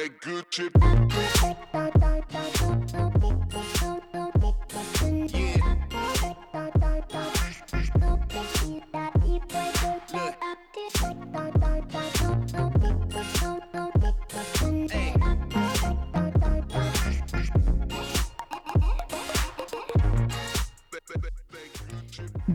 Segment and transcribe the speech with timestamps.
[0.00, 2.99] that good shit.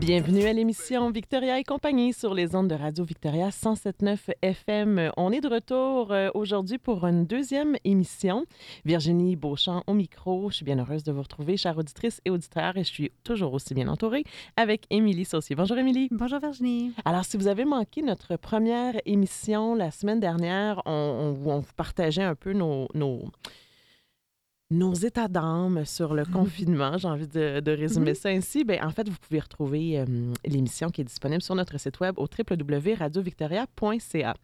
[0.06, 5.10] Bienvenue à l'émission Victoria et compagnie sur les ondes de Radio Victoria 107.9 FM.
[5.16, 8.46] On est de retour euh, aujourd'hui pour une deuxième émission.
[8.84, 10.48] Virginie Beauchamp au micro.
[10.50, 13.52] Je suis bien heureuse de vous retrouver, chère auditrice et auditeur, et je suis toujours
[13.52, 14.22] aussi bien entourée
[14.56, 15.56] avec Émilie Saucier.
[15.56, 16.06] Bonjour Émilie.
[16.12, 16.92] Bonjour Virginie.
[17.04, 21.72] Alors, si vous avez manqué notre première émission la semaine dernière, on, on, on vous
[21.76, 23.24] partageait un peu nos, nos
[24.70, 28.64] nos états d'âme sur le confinement, j'ai envie de, de résumer ça ainsi.
[28.64, 30.06] Ben, en fait, vous pouvez retrouver euh,
[30.44, 34.34] l'émission qui est disponible sur notre site web au www.radiovictoria.ca.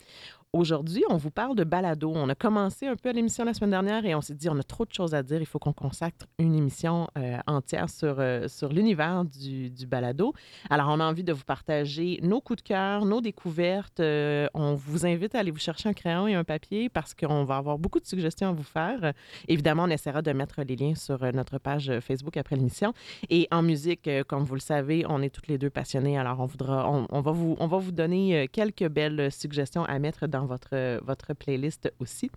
[0.54, 2.12] Aujourd'hui, on vous parle de balado.
[2.14, 4.62] On a commencé un peu l'émission la semaine dernière et on s'est dit on a
[4.62, 5.40] trop de choses à dire.
[5.40, 10.34] Il faut qu'on consacre une émission euh, entière sur, euh, sur l'univers du, du, balado.
[10.68, 14.00] Alors, on a envie de vous partager nos coups de cœur, nos découvertes.
[14.00, 17.44] Euh, on vous invite à aller vous chercher un crayon et un papier parce qu'on
[17.44, 19.14] va avoir beaucoup de suggestions à vous faire.
[19.48, 22.92] Évidemment, on essaiera de mettre les liens sur notre page Facebook après l'émission.
[23.30, 26.18] Et en musique, comme vous le savez, on est toutes les deux passionnés.
[26.18, 30.26] Alors, on, voudra, on, va, vous, on va vous donner quelques belles suggestions à mettre
[30.26, 32.30] dans votre, votre playlist aussi.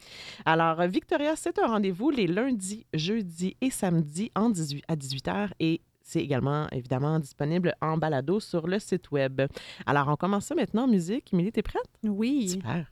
[0.46, 5.82] Alors, Victoria, c'est un rendez-vous les lundis, jeudis et samedis en 18, à 18h et
[6.06, 9.42] c'est également, évidemment, disponible en balado sur le site web.
[9.88, 11.34] Alors, on commence ça maintenant en musique.
[11.34, 11.90] Émilie, t'es prête?
[12.04, 12.50] Oui.
[12.50, 12.86] Super.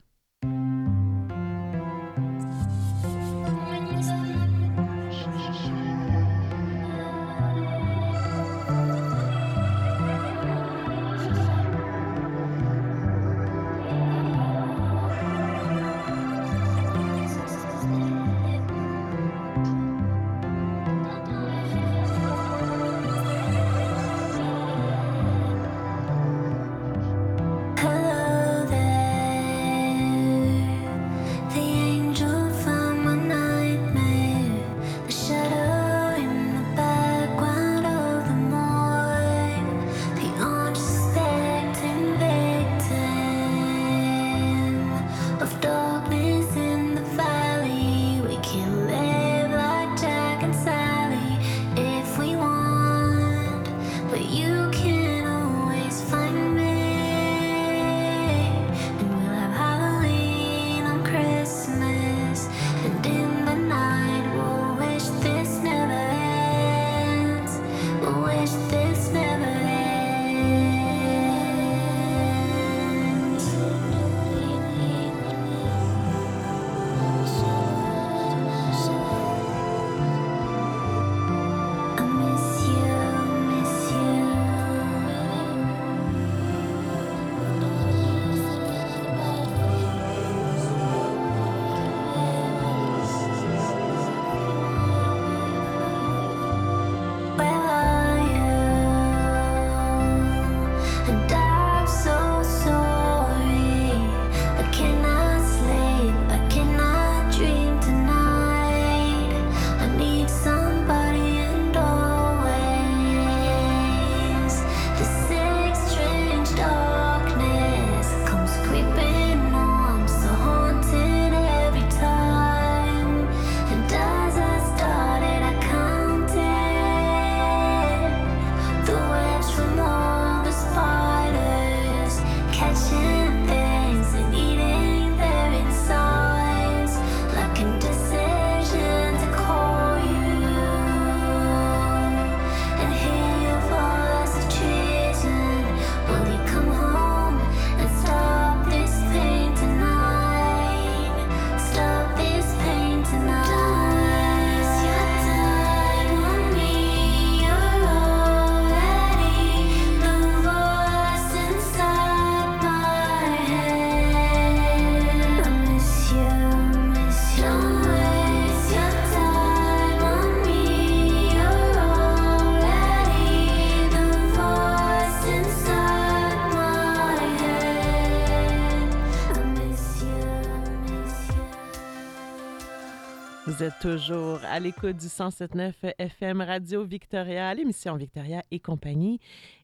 [183.64, 189.18] Êtes toujours à l'écoute du 107.9 FM Radio Victoria, l'émission Victoria et compagnie.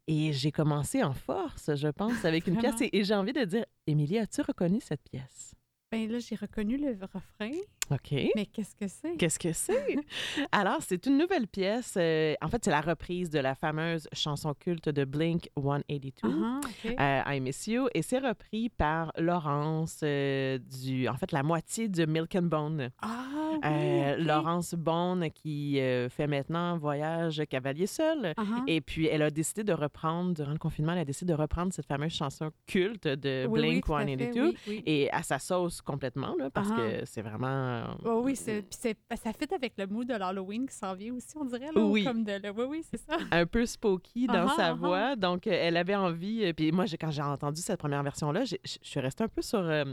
[0.06, 2.81] Et j'ai commencé en force, je pense, avec une pièce.
[2.81, 5.55] Et, et j'ai envie de dire, Émilie, as-tu reconnu cette pièce?
[5.93, 7.50] Ben là, j'ai reconnu le refrain,
[7.90, 8.14] OK.
[8.37, 9.16] mais qu'est-ce que c'est?
[9.16, 9.96] Qu'est-ce que c'est?
[10.52, 11.94] Alors, c'est une nouvelle pièce.
[11.96, 16.12] euh, en fait, c'est la reprise de la fameuse chanson culte de Blink 182.
[16.22, 16.94] Ah, OK.
[16.98, 21.88] euh, I Miss You, et c'est repris par Laurence, euh, du, en fait, la moitié
[21.88, 22.90] de Milk and Bone.
[23.02, 24.16] Ah, oui, Euh.
[24.19, 25.76] Laurence Bone qui
[26.10, 28.32] fait maintenant Voyage cavalier seul.
[28.36, 28.62] Ah, ah.
[28.66, 31.72] Et puis, elle a décidé de reprendre, durant le confinement, elle a décidé de reprendre
[31.72, 34.82] cette fameuse chanson culte de Oui, Blink tout à fait, 182 oui, oui.
[34.86, 36.76] et à sa sauce complètement, là, parce Ah.
[36.76, 37.80] que c'est vraiment.
[37.81, 38.62] Euh, Oh oui, c'est,
[39.09, 41.71] ben, ça fit avec le mood de l'Halloween qui s'en vient aussi, on dirait.
[41.75, 42.05] Là, Oui.
[42.05, 43.17] Comme de, le- oui, oui, c'est ça.
[43.31, 45.17] un peu spooky dans Ah, sa ah, voix.
[45.17, 46.44] Donc, euh, elle avait envie.
[46.44, 49.61] euh, Puis moi, quand j'ai entendu cette première version-là, je suis restée un peu sur.
[49.61, 49.85] euh,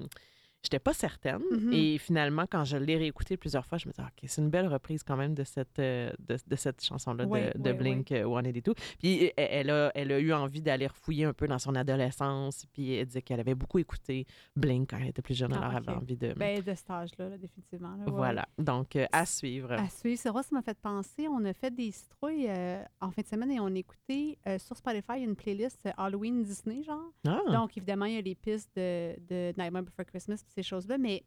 [0.67, 1.41] J'étais pas certaine.
[1.49, 1.71] Mhm.
[1.71, 4.67] Et finalement, quand je l'ai réécoutée plusieurs fois, je me disais, OK, c'est une belle
[4.67, 8.23] reprise quand même de cette, euh, de, de cette chanson-là de- de, ouais, Blink euh,
[8.25, 8.73] 182.
[8.99, 12.65] Puis euh, elle a, elle a eu envie d'aller refouiller un peu dans son adolescence.
[12.73, 14.25] Puis elle disait qu'elle avait beaucoup écouté
[14.57, 15.53] Blink quand elle était plus jeune.
[15.53, 16.33] Ah, alors elle avait envie de.
[16.33, 17.95] Ben, de cet âge-là, là, définitivement.
[17.95, 18.45] là, ouais, voilà.
[18.57, 19.71] Donc, euh, à suivre.
[19.71, 20.19] À suivre.
[20.21, 21.27] C'est vrai, ça m'a fait penser.
[21.29, 24.75] On a fait des citrouilles euh, en fin de semaine et on écoutait euh, sur
[24.75, 27.11] Spotify une playlist Halloween Disney, genre.
[27.25, 30.63] Ah, Donc, évidemment, il y a les pistes de, de Nightmare Before Christmas et ces
[30.63, 31.23] choses-là, mais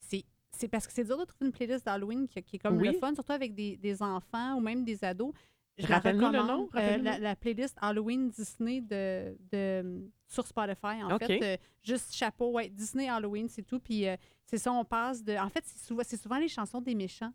[0.00, 0.24] c'est.
[0.56, 2.86] C'est parce que c'est dur de trouver une playlist d'Halloween qui, qui est comme Oui.
[2.86, 5.32] le fun, surtout avec des, des enfants ou même des ados.
[5.76, 7.04] Je la Rappelle-nous le nom, Euh, rappelle-nous.
[7.04, 11.42] la, la playlist Halloween Disney de, de, sur Spotify, en fait.
[11.42, 13.80] Euh, juste chapeau, ouais, Disney Halloween, c'est tout.
[13.80, 14.16] Puis euh,
[14.46, 15.36] c'est ça, on passe de.
[15.36, 17.32] En fait, c'est souvent, c'est souvent les chansons des méchants.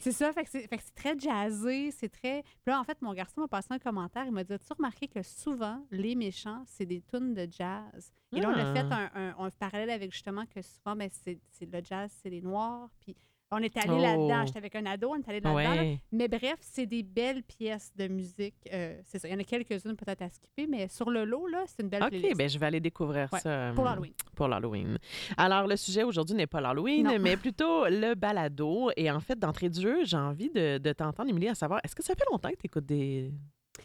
[0.00, 2.42] C'est ça, fait que c'est très jazzé, c'est très...
[2.42, 5.08] Puis là, en fait, mon garçon m'a passé un commentaire, il m'a dit, as-tu remarqué
[5.08, 8.12] que souvent, les méchants, c'est des tunes de jazz?
[8.34, 8.74] Et là, on a Ah.
[8.74, 12.30] fait un, un, un parallèle avec justement que souvent, ben, c'est c'est le jazz, c'est
[12.30, 13.14] les noirs, puis
[13.52, 14.00] on est allé Oh.
[14.00, 15.96] là-dedans, j'étais avec un ado, on est allé là-dedans, là.
[16.10, 19.44] Mais bref, c'est des belles pièces de musique, euh, c'est ça, il y en a
[19.44, 22.36] quelques-unes peut-être à skipper, mais sur le lot, là, c'est une belle OK, playlist.
[22.36, 23.48] ben je vais aller découvrir Ouais, ça.
[23.50, 24.12] euh, pour l'Halloween.
[24.34, 24.98] Pour l'Halloween.
[25.36, 28.90] Alors, le sujet aujourd'hui n'est pas l'Halloween, mais plutôt le balado.
[28.96, 31.94] Et en fait, d'entrée de jeu, j'ai envie de, de t'entendre, Émilie, à savoir, est-ce
[31.94, 33.32] que ça fait longtemps que tu écoutes des,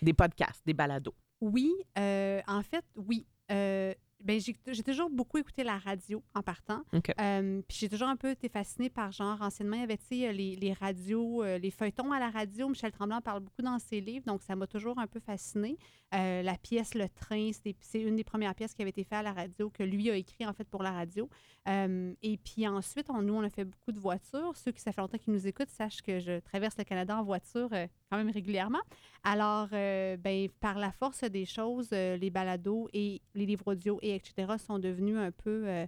[0.02, 1.14] des podcasts, des balados?
[1.42, 3.26] Oui, euh, en fait, oui.
[3.52, 3.94] Euh,
[4.28, 6.84] ben, j'ai toujours beaucoup écouté la radio en partant.
[6.94, 10.20] Euh, puis j'ai toujours un peu été fascinée par genre, anciennement, il y avait, tu
[10.20, 12.68] sais, les, les radios, euh, les feuilletons à la radio.
[12.68, 15.78] Michel Tremblay en parle beaucoup dans ses livres, donc ça m'a toujours un peu fascinée.
[16.14, 19.24] Euh, la pièce Le Train, c'est une des premières pièces qui avait été faite à
[19.24, 21.30] la radio, que lui a écrit en fait pour la radio.
[21.68, 24.56] Euh, et puis ensuite, on, nous, on a fait beaucoup de voitures.
[24.56, 27.24] Ceux qui, ça fait longtemps qu'ils nous écoutent, sachent que je traverse le Canada en
[27.24, 28.82] voiture euh, quand même régulièrement.
[29.24, 34.00] Alors, euh, ben, par la force des choses, euh, les balados et les livres audio
[34.02, 34.54] et etc.
[34.66, 35.86] sont devenus un peu euh,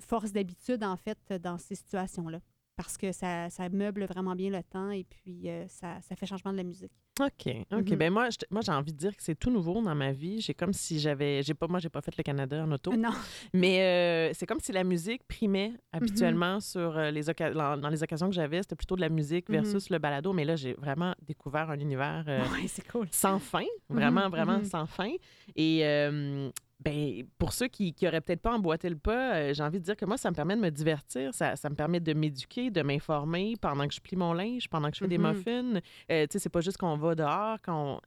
[0.00, 2.40] force d'habitude, en fait, dans ces situations-là.
[2.76, 6.26] Parce que ça, ça meuble vraiment bien le temps et puis euh, ça, ça fait
[6.26, 6.92] changement de la musique.
[7.20, 7.46] OK.
[7.72, 7.90] OK.
[7.90, 7.96] Mhm.
[7.96, 10.40] Ben moi, je- moi j'ai envie de dire que c'est tout nouveau dans ma vie.
[10.40, 11.42] J'ai comme si j'avais.
[11.42, 12.92] j'ai pas Moi, j'ai pas fait le Canada en auto.
[12.96, 13.10] Non.
[13.52, 15.76] Mais euh, c'est comme si la musique primait Mhm.
[15.92, 17.22] habituellement sur euh, les
[17.54, 18.62] dans, dans les occasions que j'avais.
[18.62, 19.56] C'était plutôt de la musique Mhm.
[19.56, 20.32] versus le balado.
[20.32, 23.08] Mais là, j'ai vraiment découvert un univers euh, c'est cool.
[23.10, 25.10] sans fin, vraiment, vraiment sans fin.
[25.56, 26.50] Et euh,
[26.90, 29.84] ben, pour ceux qui, qui auraient peut-être pas emboîté le pas, euh, j'ai envie de
[29.84, 32.70] dire que moi, ça me permet de me divertir, ça, ça me permet de m'éduquer,
[32.70, 35.28] de m'informer pendant que je plie mon linge, pendant que je fais des Mhm.
[35.32, 35.74] muffins.
[36.10, 38.00] Euh, tu sais, c'est pas juste qu'on va dehors, qu'on...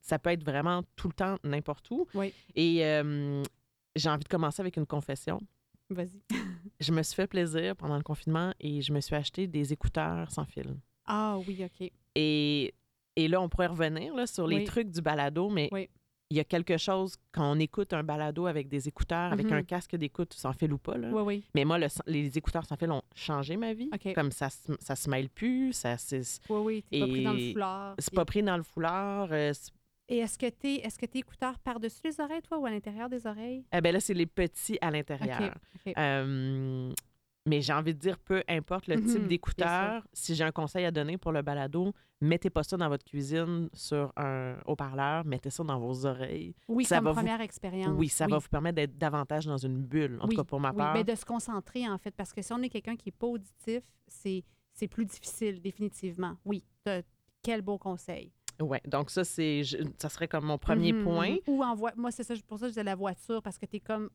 [0.00, 2.06] ça peut être vraiment tout le temps, n'importe où.
[2.14, 2.32] Oui.
[2.54, 3.42] Et euh,
[3.96, 5.40] j'ai envie de commencer avec une confession.
[5.90, 6.20] Vas-y.
[6.80, 10.30] Je me suis fait plaisir pendant le confinement et je me suis acheté des écouteurs
[10.30, 10.74] sans fil.
[11.06, 11.90] Ah oui, OK.
[12.14, 12.74] Et,
[13.16, 14.64] et là, on pourrait revenir là, sur les Oui.
[14.64, 15.88] trucs du balado, mais Oui.
[16.30, 19.52] Il y a quelque chose quand on écoute un balado avec des écouteurs, avec Mhm.
[19.52, 20.96] un casque d'écoute sans fil ou pas.
[20.96, 21.10] Là.
[21.12, 21.44] Oui, oui.
[21.54, 23.90] Mais moi, le- les écouteurs sans fil ont changé ma vie.
[24.14, 24.48] Comme ça,
[24.80, 26.84] ça se mêle plus, ça c'est Oui, oui.
[26.90, 27.94] T'es pas pris dans le Et foulard.
[27.98, 29.28] c'est puis- pas pris dans le foulard.
[29.32, 29.70] euh, c'est-
[30.08, 33.08] Et est-ce que t'es est-ce que t'es écouteur par-dessus les oreilles, toi, ou à l'intérieur
[33.08, 33.64] des oreilles?
[33.72, 35.54] eh ben là, c'est les petits à l'intérieur.
[35.96, 36.92] Euh,
[37.46, 40.84] mais j'ai envie de dire, peu importe le type bien d'écouteur, si j'ai un conseil
[40.86, 45.50] à donner pour le balado, mettez pas ça dans votre cuisine sur un haut-parleur, mettez
[45.50, 46.54] ça dans vos oreilles.
[46.68, 47.94] Oui, ça comme va vous- première expérience.
[47.98, 50.60] Oui, ça va vous permettre d'être davantage dans une bulle, en Oui, tout cas pour
[50.60, 50.94] ma oui, part.
[50.94, 53.26] mais de se concentrer, en fait, parce que si on est quelqu'un qui n'est pas
[53.26, 56.36] auditif, c'est plus difficile, définitivement.
[56.44, 56.64] Oui,
[57.42, 58.32] quel beau conseil.
[58.60, 59.62] Ouais, donc ça, c'est,
[59.98, 61.30] ça serait comme mon premier Mhm, point.
[61.32, 61.38] mhm.
[61.48, 63.76] Ou en moi, c'est ça, pour ça que je disais la voiture, parce que tu
[63.76, 64.08] es comme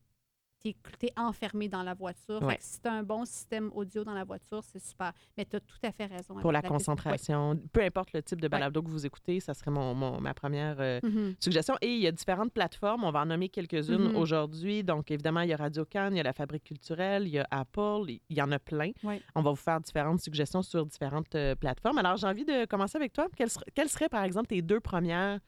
[0.62, 0.70] tu
[1.06, 2.39] es, enfermé dans la voiture.
[2.48, 5.13] Fait que si tu as un bon système audio dans la voiture, c'est super.
[5.38, 6.36] Mais tu as tout à fait raison.
[6.36, 9.94] Pour la concentration, peu importe le type de balado que vous écoutez, ça serait mon,
[9.96, 11.00] mon- ma première euh.
[11.04, 11.36] Mhm.
[11.39, 11.75] suggestion.
[11.82, 13.04] Et il y a différentes plateformes.
[13.04, 14.16] On va en nommer quelques-unes Mhm.
[14.16, 14.84] aujourd'hui.
[14.84, 17.39] Donc, évidemment, il y a Radio Cannes, il y a la Fabrique culturelle, il y
[17.39, 18.92] a Apple, il y en a plein.
[19.36, 21.98] On va vous faire différentes suggestions sur différentes euh, plateformes.
[22.00, 23.28] Alors, j'ai envie de commencer avec toi.
[23.36, 25.39] Quelles, ser- quelles seraient, par exemple, tes deux premières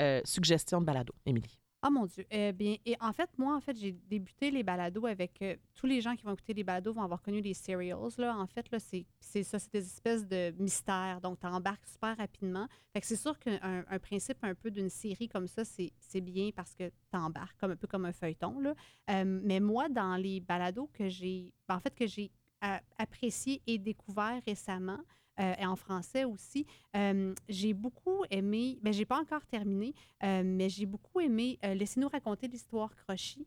[0.00, 1.57] euh, suggestions de balado, Émilie?
[1.80, 2.26] Ah mon Dieu.
[2.30, 5.86] Eh bien, et en fait, moi, en fait, j'ai débuté les balados avec euh, tous
[5.86, 8.10] les gens qui vont écouter les balados vont avoir connu les serials.
[8.18, 8.36] Là.
[8.36, 9.06] En fait, là, c'est
[9.44, 11.20] ça, c'est des espèces de mystères.
[11.20, 12.66] Donc, tu embarques super rapidement.
[12.92, 16.50] Fait que c'est sûr qu'un un principe un peu d'une série comme ça, c'est bien
[16.50, 18.58] parce que tu embarques comme un peu comme un feuilleton.
[18.58, 18.74] Là.
[19.10, 23.62] Euh, mais moi, dans les balados que j'ai, ben, en fait, que j'ai a- apprécié
[23.68, 24.98] et découvert récemment,
[25.38, 26.66] euh, et en français aussi,
[26.96, 32.08] euh, j'ai beaucoup aimé, ben, j'ai pas encore terminé, euh, mais j'ai beaucoup aimé Laissez-nous
[32.08, 33.46] raconter l'histoire Crochy,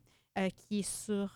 [0.56, 1.36] qui est sur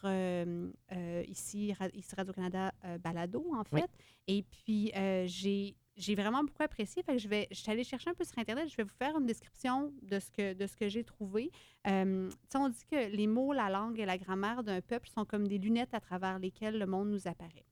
[1.27, 2.71] ici, Ra- ici Radio-Canada
[3.03, 3.75] Balado, en fait.
[3.75, 3.81] Oui.
[4.27, 4.91] Et puis,
[5.25, 5.75] j'ai.
[5.97, 7.01] J'ai vraiment beaucoup apprécié.
[7.03, 8.67] Fait que je vais, je suis allée chercher un peu sur Internet.
[8.67, 11.51] Je vais vous faire une description de ce que, de ce que j'ai trouvé.
[11.87, 15.47] Euh, on dit que les mots, la langue et la grammaire d'un peuple sont comme
[15.47, 17.63] des lunettes à travers lesquelles le monde nous apparaît.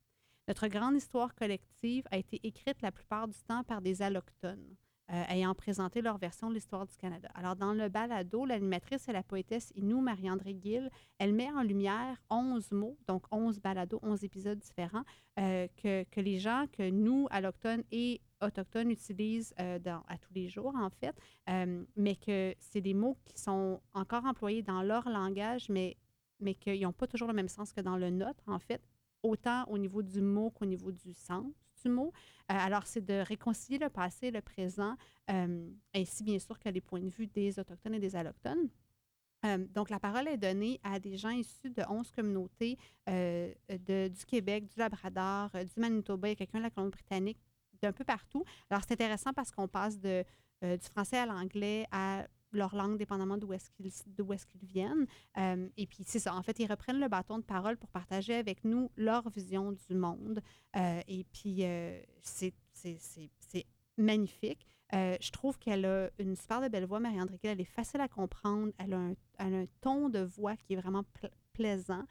[0.47, 4.75] Notre grande histoire collective a été écrite la plupart du temps par des allochtones,
[5.09, 7.29] euh, ayant présenté leur version de l'histoire du Canada.
[7.33, 12.21] Alors, dans le balado, l'animatrice et la poétesse Inou Marie-André Gill, elle met en lumière
[12.29, 15.05] 11 mots, donc 11 balados, 11 épisodes différents,
[15.39, 20.49] euh, que, que les gens, que nous, allochtones et autochtones, utilisent euh, à tous les
[20.49, 21.15] jours, en fait,
[21.95, 25.95] mais que c'est des mots qui sont encore employés dans leur langage, mais,
[26.41, 28.81] mais qu'ils n'ont pas toujours le même sens que dans le nôtre, en fait
[29.23, 32.11] autant au niveau du mot qu'au niveau du sens du mot.
[32.51, 34.95] Euh, alors, c'est de réconcilier le passé et le présent,
[35.31, 38.69] euh, ainsi bien sûr que les points de vue des Autochtones et des Allochtones.
[39.45, 42.77] Euh, donc, la parole est donnée à des gens issus de 11 communautés
[43.07, 47.39] de, du Québec, du Labrador, du Manitoba, il quelqu'un de la Colombie-Britannique,
[47.81, 48.43] d'un peu partout.
[48.69, 50.23] Alors, c'est intéressant parce qu'on passe de,
[50.61, 55.05] du français à l'anglais à leur langue, dépendamment d'où est-ce qu'ils est-ce qu'ils viennent.
[55.37, 56.33] Euh, et puis, c'est ça.
[56.35, 59.95] En fait, ils reprennent le bâton de parole pour partager avec nous leur vision du
[59.95, 60.41] monde.
[60.75, 62.53] Euh, et puis, euh, c'est
[63.97, 64.65] magnifique.
[64.93, 67.39] Euh, je trouve qu'elle a une super de belle voix, Marie-André.
[67.43, 68.71] Elle est facile à comprendre.
[68.77, 72.05] Elle a un, elle a un ton de voix qui est vraiment pla- plaisant.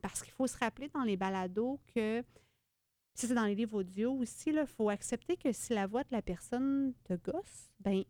[0.00, 2.24] Parce qu'il faut se rappeler dans les balados que,
[3.14, 6.08] si c'est dans les livres audio aussi, il faut accepter que si la voix de
[6.10, 8.02] la personne te gosse, ben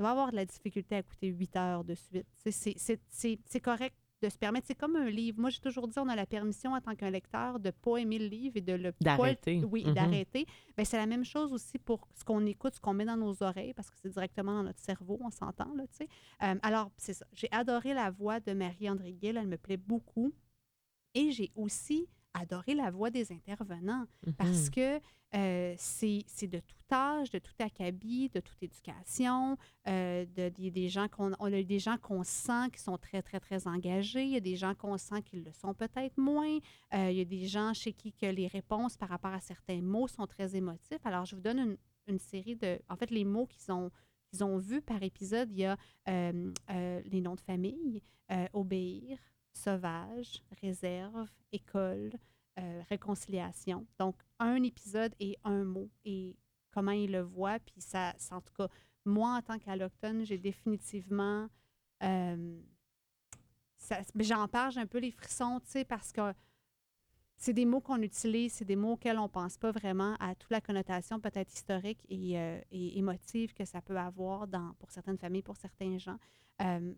[0.00, 2.26] tu vas avoir de la difficulté à écouter 8 heures de suite.
[2.38, 4.66] C'est- c'est- C'est c'est- c'est correct de se permettre.
[4.66, 5.38] C'est comme un livre.
[5.38, 7.98] Moi, j'ai toujours dit, on a la permission en tant qu'un lecteur de ne pas
[7.98, 9.62] aimer le livre et de le D'arrêter.
[9.70, 9.92] Oui, Mhm.
[9.92, 10.46] d'arrêter.
[10.74, 13.42] Ben, c'est la même chose aussi pour ce qu'on écoute, ce qu'on met dans nos
[13.42, 16.08] oreilles, parce que c'est directement dans notre cerveau, on s'entend, là, tu sais.
[16.44, 17.26] Euh, alors, c'est ça.
[17.34, 19.36] J'ai adoré la voix de Marie-André Gill.
[19.36, 20.32] Elle me plaît beaucoup.
[21.14, 24.06] Et j'ai aussi adoré la voix des intervenants
[24.38, 24.70] parce Mhm.
[24.70, 25.00] que
[25.32, 29.56] euh, c'est de tout âge, de tout acabit, de toute éducation.
[29.86, 33.22] euh, de, a des gens qu'on on a des gens qu'on sent qui sont très,
[33.22, 34.24] très, très engagés.
[34.24, 36.58] Il y a des gens qu'on sent qui le sont peut-être moins.
[36.94, 39.80] Euh, il y a des gens chez qui que les réponses par rapport à certains
[39.80, 41.04] mots sont très émotifs.
[41.04, 41.76] Alors, je vous donne une,
[42.08, 42.80] une série de...
[42.88, 43.90] En fait, les mots qu'ils ont,
[44.28, 45.76] qu'ils ont vus par épisode, il y a
[46.08, 48.02] euh, euh, les noms de famille,
[48.52, 49.18] obéir,
[49.66, 52.12] sauvage, réserve, école,
[52.58, 53.86] euh, réconciliation.
[53.98, 56.36] Donc, un épisode et un mot et
[56.72, 57.58] comment il le voit.
[57.60, 58.68] Puis ça, ça, en tout cas,
[59.04, 61.48] moi, en tant qu'allochtone, j'ai définitivement...
[62.02, 62.60] euh,
[64.14, 66.34] j'en parle, j'ai un peu les frissons, tu sais, parce que
[67.36, 70.34] c'est des mots qu'on utilise, c'est des mots auxquels on ne pense pas vraiment à
[70.34, 74.90] toute la connotation peut-être historique et, euh, et émotive que ça peut avoir dans, pour
[74.90, 76.18] certaines familles, pour certains gens.
[76.60, 76.92] Euh,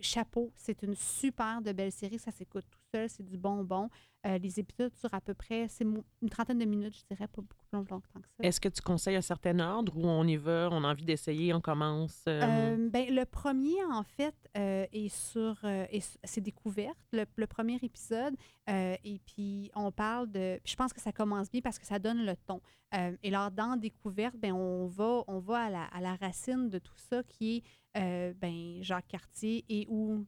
[0.00, 3.88] Chapeau, c'est une super de belle série, ça s'écoute tout seul, c'est du bonbon.
[4.26, 7.42] Euh, les épisodes durent à peu près, c'est une trentaine de minutes, je dirais, pas
[7.42, 8.18] beaucoup plus longtemps que ça.
[8.40, 11.54] Est-ce que tu conseilles un certain ordre ou on y va, on a envie d'essayer,
[11.54, 12.24] on commence?
[12.26, 12.42] euh,
[12.76, 15.64] Euh, ben, le premier, en fait, est sur.
[15.64, 18.34] est su- c'est découverte, le, le premier épisode.
[18.68, 20.58] et puis, on parle de.
[20.64, 22.60] Je pense que ça commence bien parce que ça donne le ton.
[23.22, 26.78] Et alors, dans découverte, ben, on va, on va à, la, à la racine de
[26.80, 27.62] tout ça qui
[27.94, 30.24] est ben, Jacques Cartier et où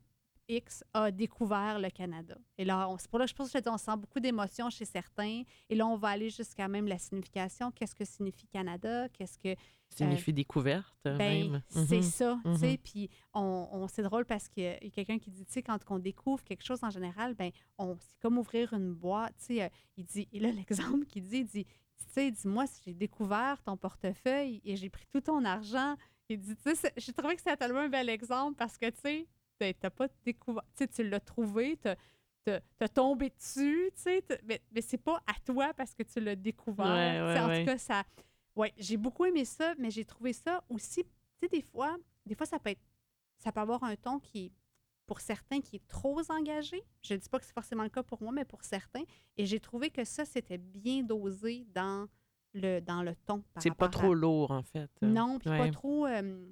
[0.49, 2.37] X a découvert le Canada.
[2.57, 3.97] Et là, on- c'est pour là que je pense que je te dis, on sent
[3.99, 5.43] beaucoup d'émotions chez certains.
[5.69, 7.71] Et là, on va aller jusqu'à même la signification.
[7.71, 9.09] Qu'est-ce que signifie Canada?
[9.11, 9.55] Qu'est-ce que
[9.91, 11.63] signifie découverte, ben, même.
[11.69, 12.03] c'est Mhm.
[12.03, 12.71] ça, tu sais.
[12.73, 12.79] Mhm.
[12.79, 15.79] Puis on, on- c'est drôle parce qu'il y a quelqu'un qui dit, tu sais, quand
[15.89, 19.63] on découvre quelque chose en général, ben, on, c'est comme ouvrir une boîte, tu sais.
[19.63, 20.51] euh, il dit, et là,
[21.03, 24.91] l'exemple qu'il dit, il dit, tu sais, dis-moi, si j'ai découvert ton portefeuille et j'ai
[24.91, 25.97] pris tout ton argent,
[26.29, 28.91] il dit, tu sais, c'est- j'ai trouvé que c'était tellement un bel exemple parce que,
[28.91, 29.27] tu sais,
[29.59, 31.97] t'as pas découvert, tu sais, tu l'as trouvé, t'as
[32.45, 36.37] te tomber dessus, tu sais, mais, mais c'est pas à toi parce que tu l'as
[36.37, 36.87] découvert.
[36.87, 37.61] Ouais, ouais, en ouais.
[37.61, 38.05] tout cas, ça.
[38.57, 41.05] Ouais, j'ai beaucoup aimé ça, mais j'ai trouvé ça aussi.
[41.05, 41.11] Tu
[41.43, 42.81] sais, des fois, des fois, ça peut être.
[43.37, 44.53] Ça peut avoir un ton qui est,
[45.07, 46.83] pour certains, qui est trop engagé.
[47.03, 49.05] Je ne dis pas que c'est forcément le cas pour moi, mais pour certains.
[49.37, 52.09] Et j'ai trouvé que ça, c'était bien dosé dans
[52.55, 53.45] le, dans le ton.
[53.59, 54.91] C'est pas à- trop lourd, en fait.
[55.03, 56.07] non, puis pas trop.
[56.07, 56.47] euh,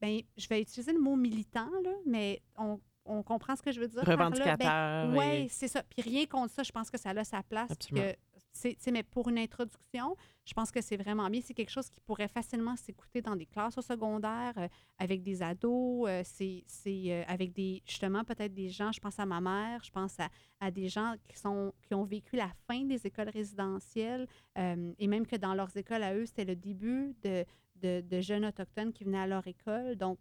[0.00, 3.80] ben, je vais utiliser le mot militant, là, mais on, on comprend ce que je
[3.80, 4.02] veux dire.
[4.04, 5.10] Ben, Revendicateur.
[5.16, 5.82] oui, et- c'est ça.
[5.82, 7.70] Puis rien contre ça, je pense que ça a sa place.
[7.70, 8.06] Absolument.
[8.06, 8.16] que
[8.52, 11.40] c'est- mais pour une introduction, je pense que c'est vraiment bien.
[11.40, 14.66] C'est quelque chose qui pourrait facilement s'écouter dans des classes au secondaire, euh,
[14.98, 16.08] avec des ados.
[16.08, 19.82] euh, c'est c'est, euh, avec des, justement, peut-être des gens, je pense à ma mère,
[19.84, 20.28] je pense à,
[20.58, 24.26] à des gens qui, sont, qui ont vécu la fin des écoles résidentielles,
[24.58, 27.44] euh, et même que dans leurs écoles à eux, c'était le début de,
[27.82, 29.96] de, de jeunes autochtones qui venaient à leur école.
[29.96, 30.18] Donc,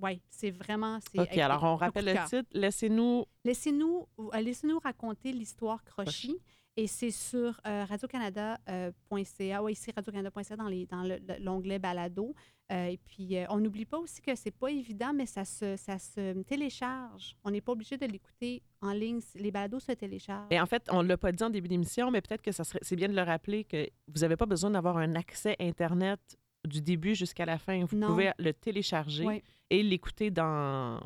[0.00, 0.98] oui, c'est vraiment...
[1.18, 2.48] OK, alors on rappelle le titre.
[2.52, 3.24] Laissez-nous.
[3.44, 6.36] Laissez-nous euh, laissez-nous raconter l'histoire Crochy.
[6.76, 9.62] Et c'est sur euh, radiocanada.ca.
[9.62, 12.34] oui, ici radiocanada.ca dans les- dans le- l'onglet balado.
[12.72, 15.76] Euh, et puis, euh, on n'oublie pas aussi que c'est pas évident, mais ça se,
[15.76, 17.36] ça se télécharge.
[17.44, 19.20] On n'est pas obligé de l'écouter en ligne.
[19.34, 20.48] Les balados se téléchargent.
[20.50, 22.96] Et en fait, on ne l'a pas dit en début d'émission, mais peut-être que c'est
[22.96, 26.20] bien de le rappeler que vous n'avez pas besoin d'avoir un accès Internet
[26.66, 27.84] du début jusqu'à la fin.
[27.84, 28.08] Vous Non.
[28.08, 29.42] pouvez le télécharger Oui.
[29.70, 31.00] et l'écouter dans,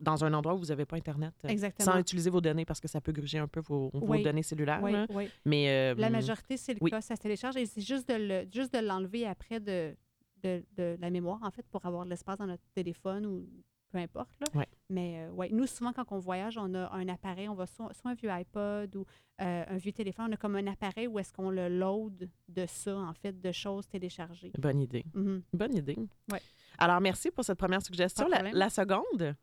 [0.00, 1.32] dans un endroit où vous n'avez pas Internet.
[1.44, 1.92] euh, Exactement.
[1.92, 4.22] Sans utiliser vos données parce que ça peut gruger un peu vos, vos Oui.
[4.22, 4.80] données cellulaires.
[4.82, 5.28] Oui, oui.
[5.44, 8.48] Mais euh, La majorité, c'est le cas, ça se télécharge et c'est juste de le-
[8.52, 9.96] juste de l'enlever après de,
[10.42, 13.46] de, de la mémoire, en fait, pour avoir de l'espace dans notre téléphone ou
[13.90, 14.30] peu importe.
[14.40, 14.46] Là.
[14.54, 14.68] Ouais.
[14.90, 17.92] Mais euh, ouais, nous, souvent, quand on voyage, on a un appareil, on va soit,
[17.94, 19.06] soit un vieux iPod ou
[19.40, 22.66] euh, un vieux téléphone, on a comme un appareil où est-ce qu'on le load de
[22.66, 24.52] ça, en fait, de choses téléchargées.
[24.58, 25.04] bonne idée.
[25.14, 25.42] Mhm.
[25.52, 25.96] Bonne idée.
[26.30, 26.42] Ouais.
[26.78, 28.28] Alors, merci pour cette première suggestion.
[28.28, 29.36] La, seconde,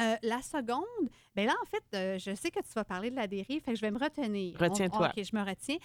[0.00, 3.26] Euh, la seconde, ben là, en fait, je sais que tu vas parler de la
[3.26, 4.58] dérive, fait que je vais me retenir.
[4.58, 5.12] Retiens-toi.
[5.14, 5.76] OK, je me retiens.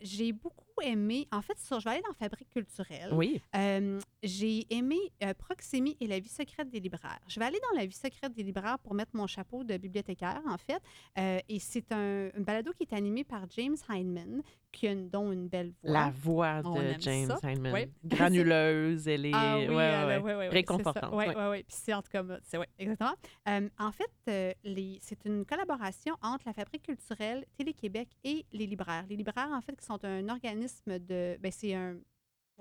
[0.00, 3.10] J'ai beaucoup aimé, en fait, sur, je vais aller dans Fabrique culturelle.
[3.12, 3.40] oui.
[3.54, 7.20] Euh, j'ai aimé euh, Proxémie et la vie secrète des libraires.
[7.28, 10.42] Je vais aller dans la vie secrète des libraires pour mettre mon chapeau de bibliothécaire,
[10.48, 10.82] en fait.
[11.18, 14.42] Euh, et c'est un, un balado qui est animé par James Heineman,
[14.78, 15.92] qui a une, dont une belle voix.
[15.92, 17.32] La voix de James.
[17.72, 17.86] Oui.
[18.04, 19.32] Granuleuse, elle est.
[19.34, 20.16] Ah oui, ouais, ouais, elle- ouais.
[20.18, 21.62] ouais, ouais, ouais, Réconfortante, Oui, oui, oui.
[21.64, 23.14] Puis c'est en tout cas, c'est ouais, exactement.
[23.48, 28.66] Euh, en fait, euh, les- c'est une collaboration entre la Fabrique culturelle, Télé-Québec et les
[28.66, 29.04] libraires.
[29.08, 31.36] Les libraires, en fait, qui sont un organisme de.
[31.40, 31.96] Ben, c'est un.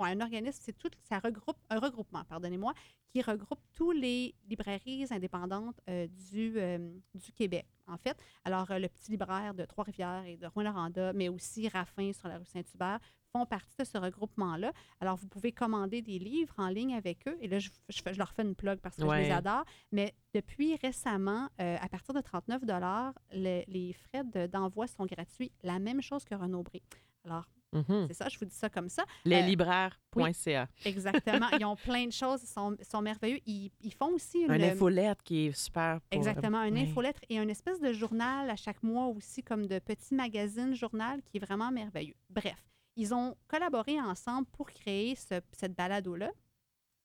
[0.05, 2.73] Un organisme, c'est tout, ça regroupe, un regroupement, pardonnez-moi,
[3.09, 6.77] qui regroupe tous les librairies indépendantes euh, du, euh,
[7.15, 8.17] du Québec, en fait.
[8.45, 12.37] Alors, euh, le petit libraire de Trois-Rivières et de Rouen-Noranda, mais aussi Raffin sur la
[12.37, 12.99] rue Saint-Hubert,
[13.33, 14.71] font partie de ce regroupement-là.
[14.99, 17.37] Alors, vous pouvez commander des livres en ligne avec eux.
[17.41, 19.63] Et là, je, je fais- je leur fais une plug parce que je les adore.
[19.91, 22.61] Mais depuis récemment, à partir de 39
[23.33, 25.51] le- les frais de- d'envoi sont gratuits.
[25.63, 26.81] La même chose que Renaud Bré.
[27.25, 28.07] Alors, Mhm.
[28.07, 29.03] c'est ça, je vous dis ça comme ça.
[29.25, 30.67] Leslibraires.ca.
[30.85, 31.47] Exactement.
[31.59, 33.39] ils ont plein de choses, ils sont, merveilleux.
[33.45, 34.51] Ils, ils font aussi une...
[34.51, 35.99] Un infolette qui est super.
[36.01, 36.81] pour- Exactement, un ouais.
[36.81, 41.21] infolettre et un espèce de journal à chaque mois aussi, comme de petits magazines, journal,
[41.23, 42.15] qui est vraiment merveilleux.
[42.29, 42.55] Bref,
[42.95, 46.31] ils ont collaboré ensemble pour créer ce- cette balado-là.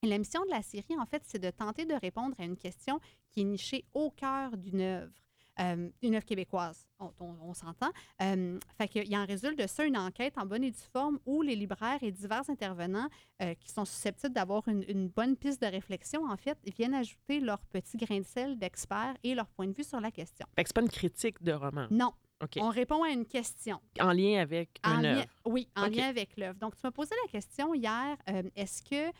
[0.01, 2.57] Et la mission de la série, en fait, c'est de tenter de répondre à une
[2.57, 2.99] question
[3.29, 5.13] qui est nichée au cœur d'une œuvre.
[5.59, 7.91] Euh, une œuvre québécoise, on, on- on s'entend.
[8.21, 11.41] Euh, fait qu'il en résulte de ça une enquête en bonne et due forme où
[11.41, 13.07] les libraires et divers intervenants
[13.41, 17.39] euh, qui sont susceptibles d'avoir une, une bonne piste de réflexion, en fait, viennent ajouter
[17.39, 20.45] leur petit grain de sel d'experts et leur point de vue sur la question.
[20.55, 21.87] Fait que c'est pas une critique de roman?
[21.91, 22.13] Non,
[22.57, 23.79] on répond à une question.
[24.01, 25.27] En lien avec En un lien- œuvre.
[25.45, 26.59] Oui, en lien avec l'œuvre.
[26.59, 29.11] Donc, tu m'as posé la question hier, euh, est-ce que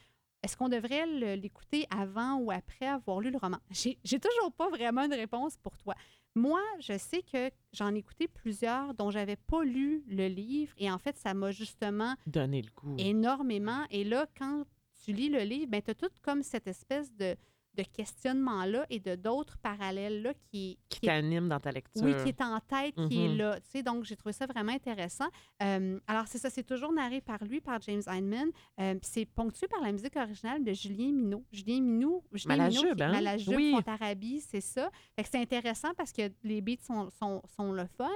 [0.45, 1.05] est-ce qu'on devrait
[1.37, 3.59] l'écouter avant ou après avoir lu le roman?
[3.71, 5.95] J'ai toujours pas vraiment une réponse pour toi.
[6.35, 10.89] Moi, je sais que j'en ai écouté plusieurs dont j'avais pas lu le livre et
[10.91, 12.95] en fait, ça m'a justement Donner le goût.
[12.97, 13.85] énormément.
[13.91, 14.65] Et là, quand
[15.03, 17.35] tu lis le livre, ben, tu as tout comme cette espèce de,
[17.75, 22.03] de questionnement-là et de d'autres parallèles-là qui, Qui qui est t'anime dans ta lecture.
[22.03, 23.37] oui, qui est en tête, qui est Mhm.
[23.37, 23.59] là.
[23.61, 25.27] Tu sais, donc, j'ai trouvé ça vraiment intéressant.
[25.61, 28.49] Euh, alors, c'est ça, c'est toujours narré par lui, par James Heineman.
[28.79, 31.43] Euh, puis c'est ponctué par la musique originale de Julien Minot.
[31.51, 33.11] Julien Minot, Julien Malajube, Minot, qui hein?
[33.11, 33.71] Malajube, Oui.
[33.75, 34.89] Fontarabie, c'est ça.
[35.15, 38.09] Fait que c'est intéressant parce que les beats sont, sont, sont le fun.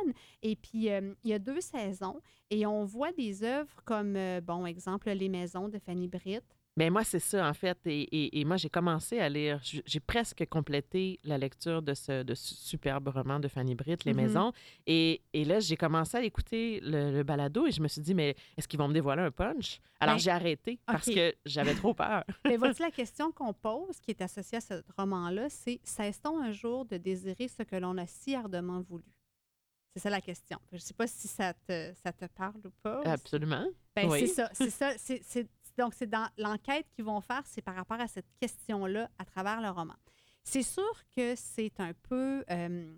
[0.43, 4.39] Et puis, euh, il y a deux saisons et on voit des œuvres comme, euh,
[4.41, 6.43] bon, exemple, Les Maisons de Fanny Britt.
[6.77, 7.77] Ben moi, c'est ça, en fait.
[7.87, 9.59] Et, et- et moi, j'ai commencé à lire.
[9.63, 14.13] J'ai presque complété la lecture de ce, de ce superbe roman de Fanny Britt, Les
[14.13, 14.21] Mhm.
[14.21, 14.51] Maisons.
[14.85, 18.13] Et, et là, j'ai commencé à écouter le, le balado et je me suis dit,
[18.13, 19.79] mais est-ce qu'ils vont me dévoiler un punch?
[19.99, 22.23] Alors, Ben, j'ai arrêté parce que j'avais trop peur.
[22.45, 26.51] Mais voici la question qu'on pose, qui est associée à ce roman-là, c'est cesse-t-on un
[26.51, 29.03] jour de désirer ce que l'on a si ardemment voulu?
[29.95, 30.59] C'est ça la question.
[30.69, 33.01] Je ne sais pas si ça te, ça te parle ou pas.
[33.03, 33.65] Absolument.
[33.95, 34.19] Ben, oui.
[34.19, 34.49] C'est ça.
[34.53, 34.91] C'est ça.
[34.99, 39.25] C'est- donc, c'est dans l'enquête qu'ils vont faire, c'est par rapport à cette question-là à
[39.25, 39.95] travers le roman.
[40.43, 42.43] C'est sûr que c'est un peu.
[42.49, 42.97] euh,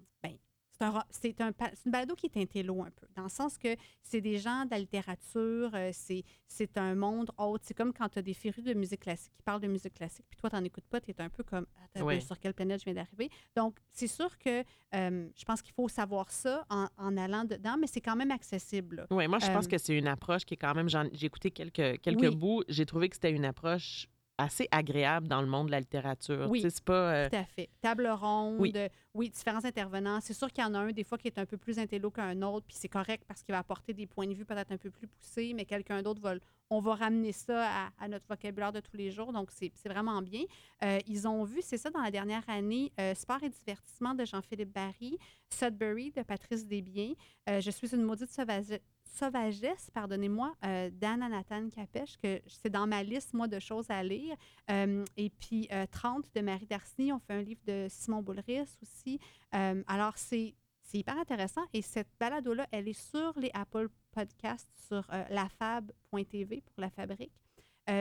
[0.80, 1.52] c'est un, c'est un,
[1.86, 4.72] une balado qui est intello un peu, dans le sens que c'est des gens de
[4.72, 7.64] la littérature, euh, c'est, c'est un monde autre.
[7.68, 10.26] C'est comme quand tu as des férus de musique classique qui parlent de musique classique,
[10.30, 12.20] puis toi, tu n'en écoutes pas, tu es un peu comme peu, Ouais.
[12.22, 13.30] sur quelle planète je viens d'arriver.
[13.56, 14.64] Donc, c'est sûr que
[14.96, 18.32] euh, je pense qu'il faut savoir ça en, en allant dedans, mais c'est quand même
[18.32, 19.06] accessible.
[19.12, 20.90] Oui, moi, je pense Euh, que c'est une approche qui est quand même.
[20.90, 22.36] j'en- J'ai écouté quelques, quelques Oui.
[22.36, 22.64] bouts.
[22.70, 24.08] J'ai trouvé que c'était une approche
[24.40, 26.48] assez agréable dans le monde de la littérature.
[26.50, 26.62] Oui.
[26.62, 27.14] C'est pas.
[27.14, 27.70] euh, Tout à fait.
[27.82, 28.74] Table ronde, Oui.
[29.14, 29.30] oui.
[29.30, 30.20] différents intervenants.
[30.22, 32.10] C'est sûr qu'il y en a un, des fois, qui est un peu plus intello
[32.10, 34.78] qu'un autre, puis c'est correct parce qu'il va apporter des points de vue peut-être un
[34.78, 36.36] peu plus poussés, mais quelqu'un d'autre va.
[36.72, 39.90] On va ramener ça à, à notre vocabulaire de tous les jours, donc c'est c'est
[39.90, 40.44] vraiment bien.
[40.84, 44.24] Euh, ils ont vu, c'est ça, dans la dernière année, euh, Sport et divertissement de
[44.24, 45.18] Jean-Philippe Barry,
[45.50, 47.14] Sudbury de Patrice Desbiens,
[47.48, 53.04] Je suis une maudite sauvage- sauvagesse, pardonnez-moi, euh, d'Anna Nathan Capèche, que c'est dans ma
[53.04, 54.36] liste, moi, de choses à lire.
[54.70, 58.78] Euh, et puis euh, 30 de Marie Darcy, on fait un livre de Simon Boulris
[58.82, 59.20] aussi.
[59.56, 60.56] Euh, alors, c'est
[60.94, 61.64] hyper intéressant.
[61.74, 67.34] Et cette balado-là, elle est sur les Apple Podcasts, sur euh, lafab.tv pour la fabrique.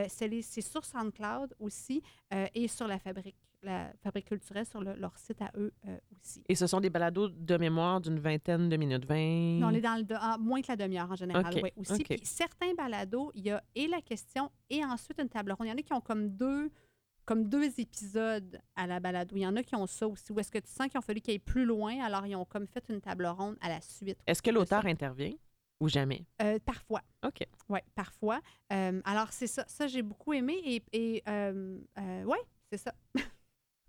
[0.08, 2.02] C'est sur SoundCloud aussi
[2.54, 6.42] et sur la fabrique, la fabrique culturelle, sur le- leur site à eux euh, aussi.
[6.48, 9.04] Et ce sont des balados de mémoire d'une vingtaine de minutes.
[9.04, 9.58] 20.
[9.60, 12.04] Non, on est dans le de- ah, moins que la demi-heure en général, ouais, aussi.
[12.04, 15.66] Puis certains balados, il y a et la question et ensuite une table ronde.
[15.66, 16.70] Il y en a qui ont comme deux,
[17.24, 19.34] comme deux épisodes à la balado.
[19.36, 20.32] Il y en a qui ont ça aussi.
[20.32, 22.44] Où est-ce que tu sens qu'il a fallu qu'ils aillent plus loin, alors ils ont
[22.44, 24.18] comme fait une table ronde à la suite.
[24.26, 25.34] Est-ce que l'auteur intervient
[25.80, 26.24] ou jamais?
[26.42, 27.02] Euh, parfois.
[27.26, 27.40] OK.
[27.68, 28.40] Oui, parfois.
[28.72, 29.64] Euh, alors, c'est ça.
[29.68, 30.54] Ça, j'ai beaucoup aimé.
[30.64, 31.78] Et, et euh,
[32.24, 32.38] oui,
[32.70, 32.94] c'est ça.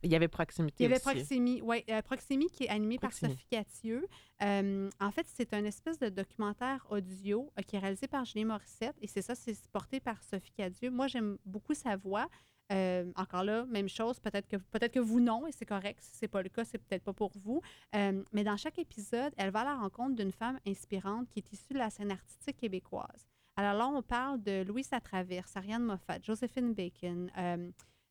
[0.03, 1.03] Il y avait proximité Il y avait aussi.
[1.03, 4.07] Proximi, ouais, euh, Proximi qui est animé par Sophie Cathieu.
[4.41, 8.45] Euh, en fait, c'est un espèce de documentaire audio euh, qui est réalisé par Julien
[8.45, 10.89] Morissette et c'est ça, c'est porté par Sophie Cathieu.
[10.89, 12.27] Moi, j'aime beaucoup sa voix.
[12.71, 15.99] Euh, encore là, même chose, peut-être que, peut que vous non, et c'est correct.
[16.01, 17.61] Si ce n'est pas le cas, c'est peut-être pas pour vous.
[17.93, 21.73] Mais dans chaque épisode, elle va à la rencontre d'une femme inspirante qui est issue
[21.73, 23.27] de la scène artistique québécoise.
[23.55, 27.31] Alors là, on parle de Louise Latraverse, Ariane Moffat, Joséphine Bacon,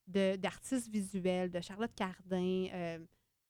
[0.09, 2.99] d'artistes visuels, de Charlotte Cardin, euh,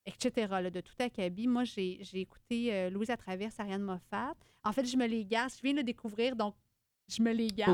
[0.05, 1.47] etc., là, de tout acabit.
[1.47, 4.33] Moi, j'ai écouté euh, Louise à travers Ariane Moffat.
[4.63, 5.51] En fait, je me les garde.
[5.55, 6.55] Je viens de le découvrir, donc
[7.07, 7.71] je me les garde.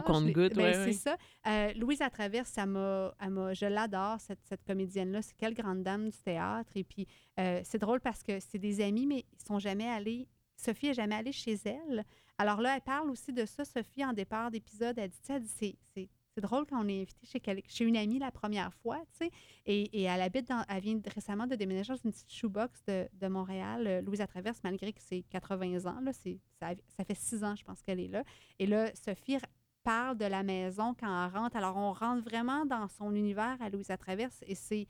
[0.55, 0.93] ben, ouais, C'est ouais.
[0.93, 1.17] ça.
[1.47, 3.13] Euh, Louise à travers, ça m'a,
[3.53, 5.21] je l'adore, cette, cette comédienne-là.
[5.21, 6.71] C'est quelle grande dame du théâtre.
[6.75, 10.27] Et puis, c'est drôle parce que c'est des amis, mais ils sont jamais allés.
[10.57, 12.05] Sophie est jamais allée chez elle.
[12.37, 14.97] Alors là, elle parle aussi de ça, Sophie, en départ d'épisode.
[14.97, 18.19] Elle dit, elle dit, c'est, c'est, drôle quand on est invité chez, chez une amie
[18.19, 19.31] la première fois, tu sais.
[19.65, 23.07] Et, et elle habite dans, elle vient récemment de déménager dans une petite shoebox de,
[23.13, 27.15] de Montréal, euh, Louise à Traverse, malgré que c'est 80 ans, là, ça, ça fait
[27.15, 28.23] six ans, je pense qu'elle est là.
[28.59, 29.37] Et là, Sophie
[29.83, 31.55] parle de la maison quand elle rentre.
[31.55, 34.87] Alors, on rentre vraiment dans son univers à Louise à Traverse et c'est,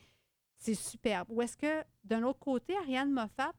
[0.58, 1.28] c'est superbe.
[1.30, 3.52] Ou est-ce que, d'un autre côté, Ariane Moffat,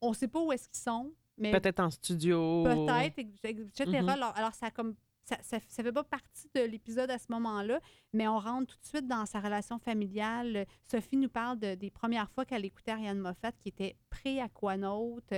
[0.00, 2.64] on ne sait pas où est-ce qu'ils sont, mais Peut-être en studio.
[2.64, 4.02] peut-être, etc.
[4.02, 4.08] Mhm.
[4.08, 4.96] alors, alors, ça a comme
[5.36, 7.80] ça, ça fait pas partie de l'épisode à ce moment-là,
[8.12, 10.66] mais on rentre tout de suite dans sa relation familiale.
[10.90, 15.34] Sophie nous parle de- des premières fois qu'elle écoutait Ariane Moffat, qui était pré-aquanaute.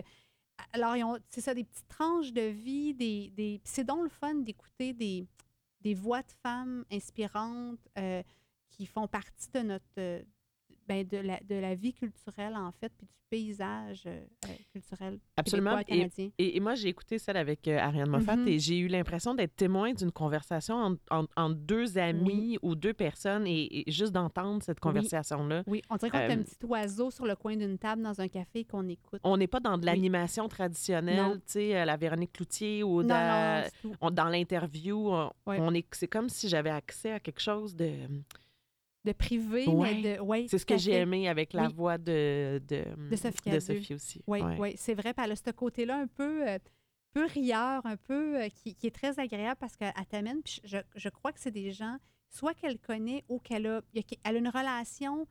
[0.72, 0.94] Alors,
[1.28, 6.32] c'est ça, des petites tranches de vie, c'est donc le fun d'écouter des, voix de
[6.42, 8.22] femmes inspirantes euh,
[8.68, 10.24] qui font partie de notre...
[10.90, 15.20] ben, de, la, de la vie culturelle, en fait, puis du paysage euh, euh, culturel
[15.36, 15.78] Absolument.
[15.78, 16.30] Et, canadien.
[16.36, 18.48] et- et moi, j'ai écouté celle avec euh, Ariane Moffat Mhm.
[18.48, 22.92] et j'ai eu l'impression d'être témoin d'une conversation entre en, entre deux amis ou deux
[22.92, 25.62] personnes et, et juste d'entendre cette conversation-là.
[25.68, 28.26] Oui, on dirait qu'on est un petit oiseau sur le coin d'une table dans un
[28.26, 29.20] café qu'on écoute.
[29.22, 33.64] On n'est pas dans de l'animation traditionnelle, tu sais, la Véronique Cloutier ou non, dans,
[33.84, 35.08] non, on- dans l'interview.
[35.08, 35.58] On, Ouais.
[35.60, 37.90] on est, c'est comme si j'avais accès à quelque chose de.
[39.04, 39.94] De privé, Ouais.
[39.94, 40.20] mais de.
[40.20, 41.72] Ouais, C'est ce que j'ai aimé avec la Oui.
[41.72, 43.60] voix de, de, De Sophie de Cadieux.
[43.60, 44.22] Sophie aussi.
[44.26, 44.56] Oui, Ouais.
[44.60, 45.14] oui, c'est vrai.
[45.16, 46.58] Elle a ce côté-là un peu, euh,
[47.12, 50.42] peu rieur, un peu, euh, qui, qui est très agréable parce qu'elle t'amène.
[50.42, 51.96] Puis je, je crois que c'est des gens,
[52.28, 55.26] soit qu'elle connaît ou qu'elle a, a- elle a une relation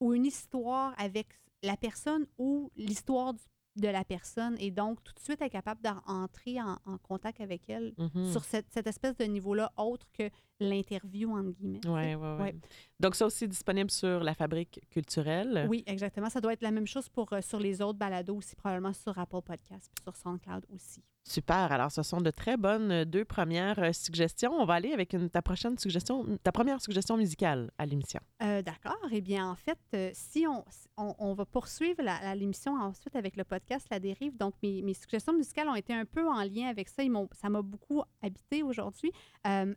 [0.00, 1.26] ou une histoire avec
[1.62, 3.34] la personne ou l'histoire
[3.76, 4.56] de la personne.
[4.60, 8.30] Et donc, tout de suite, elle est capable d'entrer en, en contact avec elle Mhm.
[8.32, 11.86] sur cette, cette espèce de niveau-là autre que l'interview, entre guillemets.
[11.86, 12.36] ouais, ouais.
[12.40, 12.54] Ouais.
[13.00, 15.66] Donc, ça aussi disponible sur la fabrique culturelle.
[15.68, 16.30] Oui, exactement.
[16.30, 19.18] Ça doit être la même chose pour, euh, sur les autres balados aussi, probablement sur
[19.18, 21.02] Apple Podcast puis sur SoundCloud aussi.
[21.26, 21.72] Super.
[21.72, 24.52] Alors, ce sont de très bonnes euh, deux premières euh, suggestions.
[24.52, 28.20] On va aller avec une- ta prochaine suggestion, ta première suggestion musicale à l'émission.
[28.42, 28.98] Euh, D'accord.
[29.10, 30.62] Eh bien, en fait, euh, si on,
[30.98, 32.02] on, on va poursuivre
[32.36, 36.04] l'émission ensuite avec le podcast La Dérive, donc mes, mes suggestions musicales ont été un
[36.04, 37.02] peu en lien avec ça.
[37.02, 39.10] Ils ça m'a beaucoup habité aujourd'hui.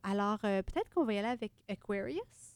[0.04, 2.56] Alors, peut-être qu'on va y aller avec Aquarius?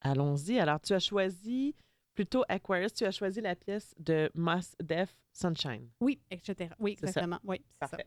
[0.00, 0.58] Allons-y.
[0.58, 1.74] Alors, tu as choisi
[2.14, 5.88] plutôt Aquarius, tu as choisi la pièce de Mos Def Sunshine.
[6.00, 6.70] Oui, etc.
[6.78, 7.38] Oui, exactement.
[7.44, 7.96] Oui, c'est ça.
[7.96, 8.06] Parfait.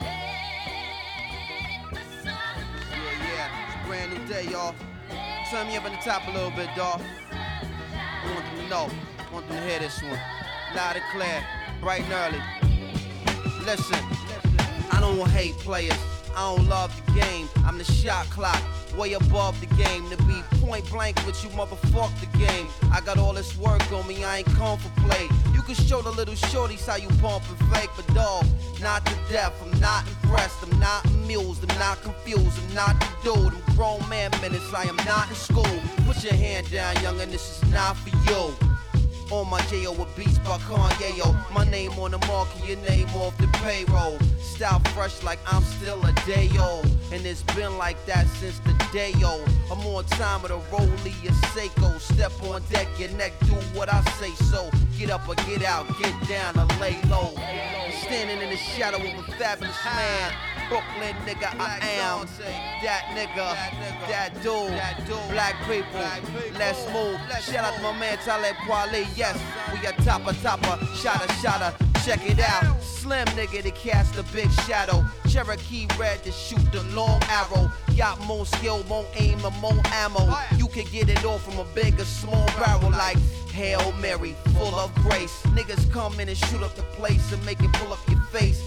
[0.00, 0.08] Yeah,
[3.28, 3.48] yeah.
[3.66, 4.74] It's a brand new day, y'all.
[5.50, 7.00] Turn me up on the top a little bit, dawg.
[7.30, 8.88] I want them to know.
[9.18, 10.18] I want them to hear this one.
[10.74, 11.44] Loud and clear,
[11.80, 12.40] bright and early.
[13.66, 14.02] Listen,
[14.90, 16.11] I don't hate players.
[16.36, 17.48] I don't love the game.
[17.64, 18.62] I'm the shot clock,
[18.96, 20.08] way above the game.
[20.10, 22.66] To be point blank with you, motherfuck the game.
[22.92, 25.28] I got all this work on me, I ain't come for play.
[25.54, 28.44] You can show the little shorties how you pump and fake, but dog,
[28.80, 29.54] not to death.
[29.62, 33.52] I'm not impressed, I'm not amused, I'm not confused, I'm not the dude.
[33.52, 35.80] I'm grown man minutes, I am not in school.
[36.06, 38.71] Put your hand down, youngin', this is not for you.
[39.32, 39.92] On my J.O.
[39.92, 41.34] with beats by Kanye, yo.
[41.54, 44.18] My name on the market, your name off the payroll.
[44.38, 46.84] Style fresh like I'm still a day old.
[47.10, 49.48] And it's been like that since the day old.
[49.70, 51.98] I'm on time with a Rollie, a Seiko.
[51.98, 54.68] Step on deck, your neck, do what I say so.
[54.98, 57.32] Get up or get out, get down or lay low.
[58.02, 60.51] Standing in the shadow of a fabulous man.
[60.72, 62.26] Brooklyn nigga, I am.
[62.82, 64.72] That nigga, that dude.
[65.30, 66.00] Black people,
[66.58, 67.20] let's move.
[67.42, 69.06] Shout out to my man Talib Kweli.
[69.14, 69.38] Yes,
[69.70, 71.74] we a topper, topper, shotter, shotter.
[72.06, 72.82] Check it out.
[72.82, 75.04] Slim nigga to cast a big shadow.
[75.28, 77.70] Cherokee red to shoot the long arrow.
[77.98, 80.34] Got more skill, more aim, and more ammo.
[80.56, 83.18] You can get it all from a big or small barrel like
[83.50, 85.42] Hail Mary, full of grace.
[85.48, 88.62] Niggas come in and shoot up the place and make it pull up your face.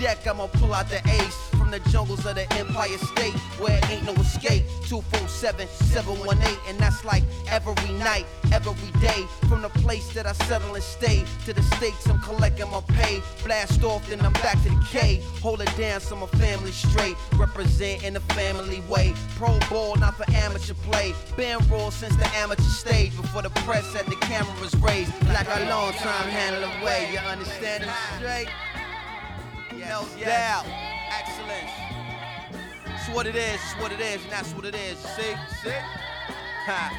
[0.00, 4.04] Deck, I'ma pull out the ace from the jungles of the Empire State where ain't
[4.04, 4.64] no escape.
[4.86, 9.24] 247 718, and that's like every night, every day.
[9.48, 13.22] From the place that I settle and stay to the states, I'm collecting my pay.
[13.44, 15.22] Blast off, then I'm back to the K.
[15.40, 17.16] Hold it down so my family straight.
[17.36, 19.14] Represent in a family way.
[19.36, 21.14] Pro ball, not for amateur play.
[21.36, 25.12] Been raw since the amateur stage before the press had the cameras raised.
[25.28, 27.10] Like a long time handle away.
[27.12, 28.48] You understand it straight?
[29.88, 30.64] No doubt.
[31.18, 31.70] Excellence.
[32.86, 34.98] It's what it is, it's what it is, and that's what it is.
[34.98, 35.34] See?
[35.62, 35.80] See?
[36.66, 36.90] Ha.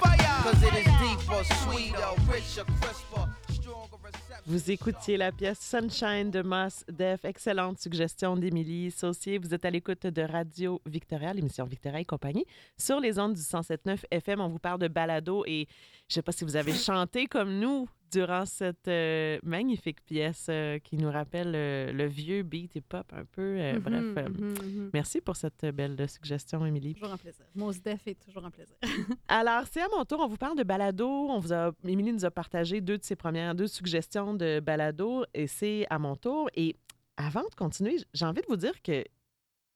[0.00, 0.42] Fire!
[0.44, 4.30] Cause it is deeper, sweeter, richer, crisper, stronger reception.
[4.46, 7.24] Vous écoutiez la pièce Sunshine de Moss Def.
[7.24, 9.38] Excellente suggestion d'Émilie Saucier.
[9.38, 12.46] Vous êtes à l'écoute de Radio Victoria, l'émission Victoria et compagnie.
[12.78, 15.68] Sur les ondes du 107.9 FM, on vous parle de balado et
[16.10, 20.48] je ne sais pas si vous avez chanté comme nous durant cette euh, magnifique pièce
[20.50, 23.54] euh, qui nous rappelle euh, le vieux beat et pop un peu.
[23.54, 24.90] Mhm, Bref, mhm, mhm.
[24.92, 26.94] merci pour cette belle suggestion, Émilie.
[26.94, 27.46] Toujours un plaisir.
[27.54, 28.74] Mos Def est toujours un plaisir.
[29.28, 30.18] Alors, c'est à mon tour.
[30.18, 31.06] On vous parle de balado.
[31.06, 35.24] On vous a, Émilie nous a partagé deux de ses premières, deux suggestions de balado
[35.32, 36.50] et c'est à mon tour.
[36.56, 36.74] Et
[37.16, 39.04] avant de continuer, j'ai envie de vous dire que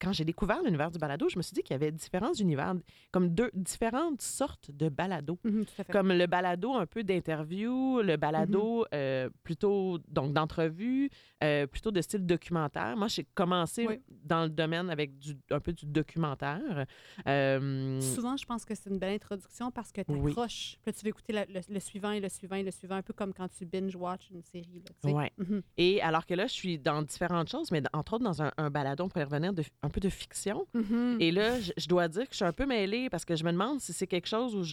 [0.05, 2.75] quand j'ai découvert l'univers du balado, je me suis dit qu'il y avait différents univers,
[3.11, 5.39] comme deux différentes sortes de balado.
[5.45, 5.65] Mhm.
[5.91, 11.11] Comme le balado un peu d'interview, le balado euh, plutôt donc d'entrevue,
[11.43, 12.97] euh, plutôt de style documentaire.
[12.97, 14.01] Moi, j'ai commencé Oui.
[14.25, 16.87] dans le domaine avec du, un peu du documentaire.
[17.27, 20.31] Euh, Souvent, je pense que c'est une belle introduction parce que tu Oui.
[20.33, 20.77] accroches.
[20.83, 22.97] Puis là, tu vas écouter la- le, le suivant et le suivant et le suivant,
[22.97, 24.83] un peu comme quand tu binge-watch une série.
[25.05, 25.11] Là.
[25.13, 25.33] Ouais.
[25.39, 25.63] Mhm.
[25.77, 28.71] Et alors que là, je suis dans différentes choses, mais entre autres dans un, un
[28.71, 30.67] balado, on pourrait revenir de, un peu de fiction.
[30.75, 31.17] Mhm.
[31.21, 33.45] Et là, je, je dois dire que je suis un peu mêlée parce que je
[33.45, 34.65] me demande si c'est quelque chose où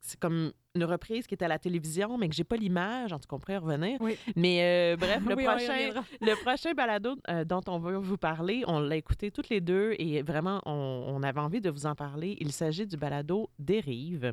[0.00, 3.12] c'est, comme une reprise qui est à la télévision, mais que j'ai pas l'image.
[3.12, 3.96] En tout cas, on pourrait y revenir.
[4.00, 4.16] Oui.
[4.36, 8.64] Mais euh, bref, le, Oui, prochain, le prochain balado euh, dont on va vous parler,
[8.66, 11.94] on l'a écouté toutes les deux et vraiment, on, on avait envie de vous en
[11.94, 12.36] parler.
[12.40, 14.32] Il s'agit du balado Dérive.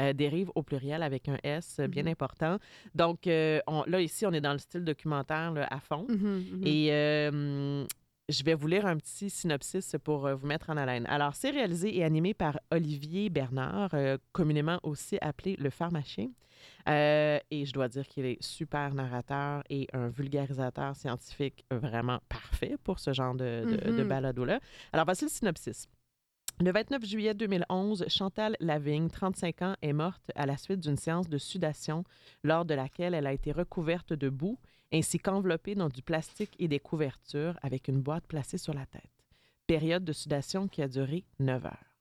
[0.00, 2.58] Euh, Dérive au pluriel avec un S euh, bien important.
[2.94, 6.06] Donc, on- là, ici, on est dans le style documentaire là, à fond.
[6.08, 6.62] Mhm, mhm.
[6.66, 7.88] Et
[8.32, 11.06] je vais vous lire un petit synopsis pour euh, vous mettre en haleine.
[11.06, 16.28] Alors, c'est réalisé et animé par Olivier Bernard, euh, communément aussi appelé le pharmacien.
[16.88, 22.76] Euh, et je dois dire qu'il est super narrateur et un vulgarisateur scientifique vraiment parfait
[22.84, 24.08] pour ce genre de, de, de Mhm.
[24.08, 24.60] balado-là.
[24.92, 25.88] Alors, voici le synopsis.
[26.60, 31.28] Le 29 juillet 2011, Chantal Lavigne, 35 ans, est morte à la suite d'une séance
[31.28, 32.04] de sudation
[32.44, 34.58] lors de laquelle elle a été recouverte de boue
[34.92, 39.10] ainsi qu'enveloppée dans du plastique et des couvertures avec une boîte placée sur la tête.
[39.66, 41.96] Période de sudation qui a duré 9 heures.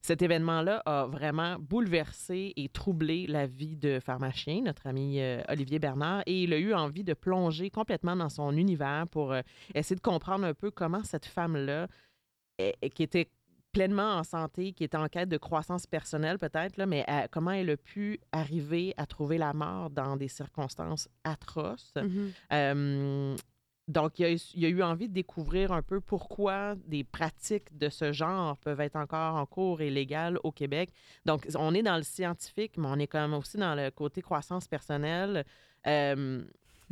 [0.00, 5.78] cet événement-là a vraiment bouleversé et troublé la vie de Pharmacien, notre ami euh, Olivier
[5.78, 9.40] Bernard, et il a eu envie de plonger complètement dans son univers pour euh,
[9.74, 11.88] essayer de comprendre un peu comment cette femme-là,
[12.94, 13.28] qui était
[13.74, 17.50] pleinement en santé, qui était en quête de croissance personnelle peut-être, là, mais euh, comment
[17.50, 21.92] elle a pu arriver à trouver la mort dans des circonstances atroces?
[22.52, 23.36] Euh,
[23.86, 26.74] donc, il y, a, eu- il y a eu envie de découvrir un peu pourquoi
[26.86, 30.90] des pratiques de ce genre peuvent être encore en cours et légales au Québec.
[31.26, 34.22] Donc, on est dans le scientifique, mais on est quand même aussi dans le côté
[34.22, 35.44] croissance personnelle.
[35.86, 36.42] Euh,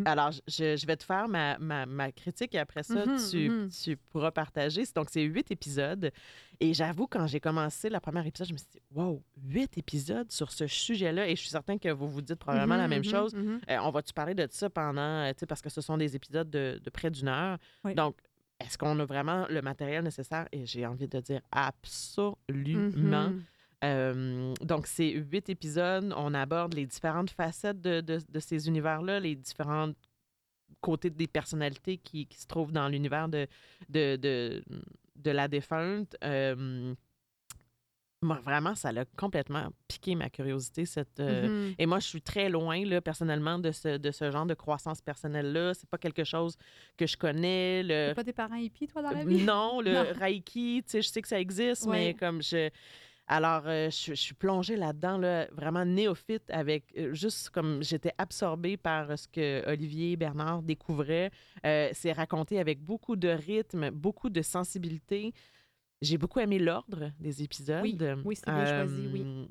[0.05, 3.49] alors, je, je vais te faire ma, ma, ma critique et après ça, Mhm, tu,
[3.51, 3.69] mhm.
[3.71, 4.83] tu pourras partager.
[4.95, 6.11] Donc, c'est huit épisodes.
[6.61, 10.31] Et j'avoue, quand j'ai commencé le premier épisode, je me suis dit, wow, huit épisodes
[10.31, 11.27] sur ce sujet-là.
[11.29, 13.35] Et je suis certain que vous vous dites probablement la même chose.
[13.35, 16.49] Euh, on va-tu parler de ça pendant, tu sais, parce que ce sont des épisodes
[16.49, 17.59] de, de près d'une heure.
[17.85, 17.95] Oui.
[17.95, 18.17] Donc,
[18.61, 20.47] est-ce qu'on a vraiment le matériel nécessaire?
[20.53, 23.33] Et j'ai envie de dire absolument.
[23.85, 26.13] Euh, donc, c'est huit épisodes.
[26.17, 29.91] On aborde les différentes facettes de, de- de ces univers-là, les différents
[30.81, 33.47] côtés des personnalités qui, qui se trouvent dans l'univers de,
[33.89, 34.63] de,
[35.17, 36.17] de, la défunte.
[36.25, 36.95] Euh,
[38.25, 41.75] moi, vraiment, ça l'a complètement piqué ma curiosité, cette, euh, Mhm.
[41.77, 45.01] et moi, je suis très loin, là, personnellement, de ce, de ce genre de croissance
[45.01, 45.75] personnelle-là.
[45.75, 46.57] C'est pas quelque chose
[46.97, 47.83] que je connais.
[47.83, 48.11] Le...
[48.11, 49.43] T'as pas des parents hippies, toi, dans la vie?
[49.45, 50.05] Non, le Non.
[50.21, 51.97] Reiki, tu sais, je sais que ça existe, Ouais.
[51.99, 52.71] mais comme je.
[53.33, 58.13] Alors, euh, je, je suis plongée là-dedans, là, vraiment néophyte, avec euh, juste comme j'étais
[58.19, 61.31] absorbée par ce que Olivier Bernard découvrait.
[61.65, 65.33] Euh, c'est raconté avec beaucoup de rythme, beaucoup de sensibilité.
[66.03, 67.81] J'ai beaucoup aimé l'ordre des épisodes.
[67.83, 69.23] Oui, oui, c'est bien choisi, oui.
[69.25, 69.47] Euh,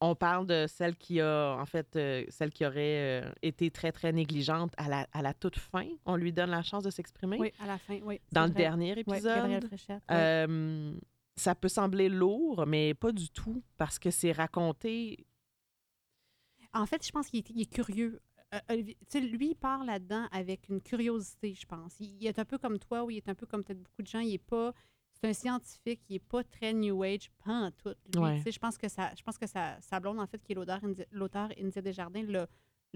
[0.00, 3.90] On parle de celle qui a, en fait, euh, celle qui aurait euh, été très,
[3.90, 5.88] très négligente à la, à la toute fin.
[6.04, 7.38] On lui donne la chance de s'exprimer.
[7.40, 8.20] Oui, à la fin, oui.
[8.30, 8.62] Dans le vrai.
[8.62, 9.62] dernier épisode.
[10.08, 11.00] Oui.
[11.36, 15.26] Ça peut sembler lourd, mais pas du tout, parce que c'est raconté.
[16.72, 18.20] En fait, je pense qu'il est, curieux.
[18.54, 18.82] Euh,
[19.20, 21.98] lui, il part là-dedans avec une curiosité, je pense.
[22.00, 24.02] Il, il est un peu comme toi, ou il est un peu comme peut-être beaucoup
[24.02, 24.20] de gens.
[24.20, 24.72] Il est pas.
[25.20, 27.94] C'est un scientifique, il est pas très New Age, pas en tout.
[28.14, 28.42] Lui, Ouais.
[28.46, 30.54] je pense que ça, je pense que sa, sa blonde, en fait, qui est
[31.10, 32.46] l'auteur India Desjardins, l'a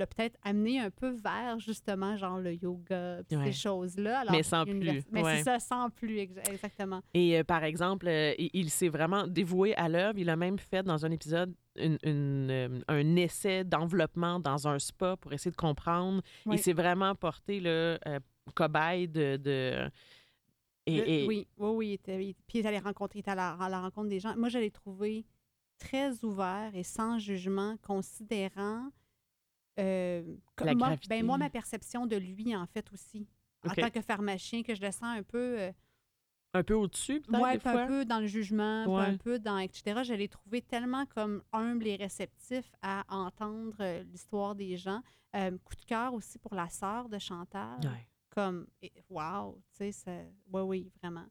[0.00, 3.46] l'a peut-être amené un peu vers justement genre le yoga, Ouais.
[3.46, 4.20] ces choses-là.
[4.20, 5.36] Alors, Mais sans plus, Mais ouais.
[5.38, 7.00] c'est ça, sans plus, ex- exactement.
[7.14, 10.18] Et euh, par exemple, euh, il, il s'est vraiment dévoué à l'œuvre.
[10.18, 14.78] Il a même fait dans un épisode une- une, euh, un essai d'enveloppement dans un
[14.80, 16.20] spa pour essayer de comprendre.
[16.46, 16.56] Oui.
[16.56, 17.98] Il s'est vraiment porté le
[18.54, 19.36] cobaye de.
[19.36, 19.88] de-
[20.86, 21.88] et, Le- et- Oui, oui, oui.
[21.88, 23.80] il était- il- puis il est allé rencontrer, il est allé à la, à la
[23.82, 24.34] rencontre des gens.
[24.36, 25.24] Moi, je l'ai trouvé
[25.78, 28.88] très ouvert et sans jugement, considérant
[29.80, 33.26] euh, La moi, ben, moi, ma perception de lui, en fait, aussi.
[33.68, 35.72] En tant que pharmacien, que je le sens un peu, euh,
[36.54, 39.04] un peu au-dessus, peut-être, puis un peu dans le jugement, Ouais.
[39.04, 40.00] un peu dans, etc.
[40.02, 45.02] Je l'ai trouvé tellement comme humble et réceptif à entendre euh, l'histoire des gens.
[45.32, 48.06] Coup de cœur aussi pour la sœur de Chantal Ouais.
[48.30, 48.66] comme
[49.08, 51.26] wow, tu sais, oui, oui, vraiment.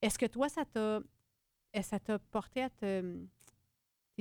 [0.00, 1.00] Est-ce que toi, ça t'a
[1.82, 3.26] ça t'a porté à te.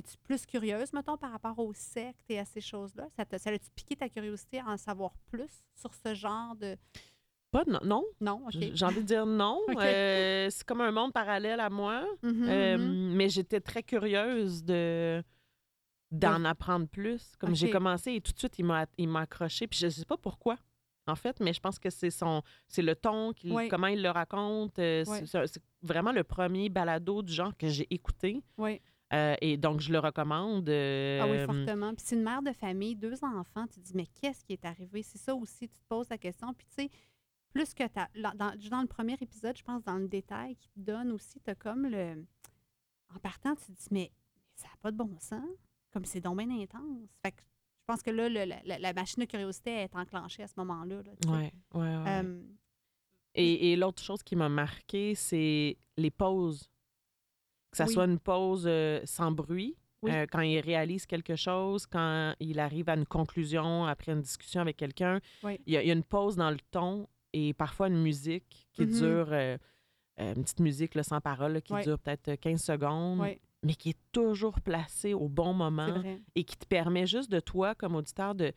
[0.01, 3.07] Es-tu plus curieuse, mettons, par rapport aux sectes et à ces choses-là?
[3.15, 6.75] Ça t'a- ça a-tu piqué ta curiosité à en savoir plus sur ce genre de.
[7.51, 8.45] Pas, non, non.
[8.49, 9.61] J'ai envie de dire non.
[9.95, 12.05] Euh, c'est comme un monde parallèle à moi.
[12.23, 13.15] Mhm, Euh, mhm.
[13.15, 15.23] Mais j'étais très curieuse de
[16.11, 17.33] d'en apprendre plus.
[17.39, 19.67] Comme j'ai commencé et tout de suite, il m'a il m'a accroché.
[19.67, 20.57] Puis je sais pas pourquoi,
[21.07, 23.33] en fait, mais je pense que c'est son c'est le ton,
[23.69, 24.77] comment il le raconte.
[24.79, 28.41] Euh, c'est vraiment le premier balado du genre que j'ai écouté.
[28.57, 28.81] Oui.
[29.13, 30.69] Euh, et donc, je le recommande.
[30.69, 31.93] Ah oui, euh, fortement.
[31.93, 34.63] Puis c'est une mère de famille, deux enfants, tu te dis, mais qu'est-ce qui est
[34.65, 35.03] arrivé?
[35.03, 36.53] C'est ça aussi, tu te poses la question.
[36.53, 36.89] Puis tu sais,
[37.53, 37.83] plus que
[38.15, 41.39] là, dans, dans le premier épisode, je pense, dans le détail qui te donne aussi,
[41.41, 42.25] tu as comme le.
[43.13, 45.43] En partant, tu te dis, mais, mais ça n'a pas de bon sens.
[45.91, 47.09] Comme c'est donc bien intense.
[47.21, 50.47] Fait que je pense que là, le- la, la- machine de curiosité est enclenchée à
[50.47, 51.01] ce moment-là.
[51.03, 51.29] là, sais.
[51.29, 52.23] ouais, ouais, ouais.
[52.23, 52.41] Euh,
[53.35, 56.69] Et, et l'autre chose qui m'a marqué, c'est les pauses.
[57.71, 57.93] Que ça Oui.
[57.93, 60.11] soit une pause euh, sans bruit, Oui.
[60.11, 64.61] euh, quand il réalise quelque chose, quand il arrive à une conclusion après une discussion
[64.61, 65.19] avec quelqu'un.
[65.43, 65.59] Oui.
[65.65, 68.67] Il, y a, il y a une pause dans le ton et parfois une musique
[68.73, 68.91] qui Mhm.
[68.99, 69.57] dure, euh,
[70.19, 73.25] une petite musique là, sans parole, là, qui dure peut-être 15 secondes,
[73.63, 76.03] mais qui est toujours placée au bon moment
[76.35, 78.51] et qui te permet juste de toi, comme auditeur, de,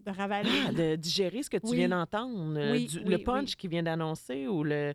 [0.00, 0.50] De ravaler.
[0.68, 1.76] ah, de digérer ce que tu Oui.
[1.78, 4.92] viens d'entendre, Oui, du- oui, le punch qu'il vient d'annoncer ou le.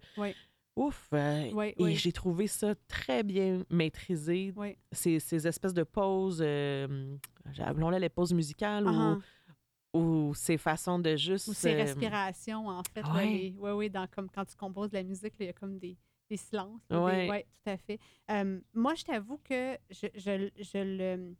[0.75, 0.83] Oui.
[0.85, 1.09] Ouf!
[1.13, 1.95] euh, Oui, et oui.
[1.95, 4.53] j'ai trouvé ça très bien maîtrisé.
[4.55, 4.77] Oui.
[4.91, 7.15] Ces, ces espèces de pauses, euh,
[7.59, 9.17] appelons-les les pauses musicales Ah,
[9.93, 11.47] ou, ou ces façons de juste.
[11.47, 13.03] Ou ces euh, respirations, en fait.
[13.13, 13.25] ouais.
[13.25, 15.77] les- ouais, oui, dans, comme quand tu composes de la musique, il y a comme
[15.77, 15.95] des,
[16.29, 16.81] des silences.
[16.89, 17.45] des- Ouais.
[17.53, 17.99] tout à fait.
[18.31, 21.35] Euh, moi, je t'avoue que je, je, je le.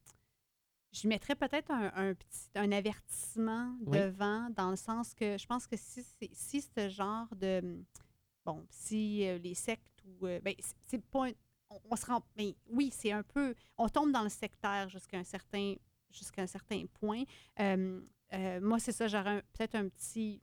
[0.92, 3.98] Je mettrais peut-être un, un petit un avertissement Oui.
[3.98, 6.04] devant, dans le sens que je pense que si,
[6.34, 7.80] si ce genre de.
[8.46, 10.26] Bon, si euh, les sectes ou.
[10.28, 10.54] euh, ben,
[10.86, 11.28] c'est- pas.
[11.28, 11.32] un-
[11.90, 12.22] on, se rend.
[12.36, 13.56] ben, oui, c'est un peu.
[13.78, 15.76] On tombe dans le sectaire jusqu'à un certain,
[16.12, 17.24] jusqu'à un certain point.
[17.60, 18.02] Euh,
[18.62, 20.42] moi, c'est ça, j'aurais peut-être un petit.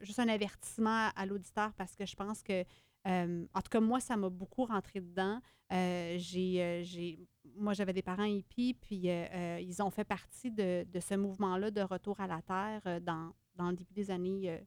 [0.00, 2.64] juste un avertissement à l'auditeur parce que je pense que.
[3.06, 5.40] en tout cas, moi, ça m'a beaucoup rentré dedans.
[5.70, 7.18] J'ai,
[7.56, 11.80] moi, j'avais des parents hippies, puis ils ont fait partie de, de ce mouvement-là de
[11.82, 14.60] retour à la Terre dans, dans le début des années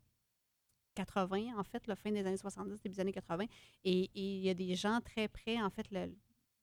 [0.98, 3.46] 80, en fait, la fin des années 70, début des années 80.
[3.84, 6.12] Et il y a des gens très près, en fait, le,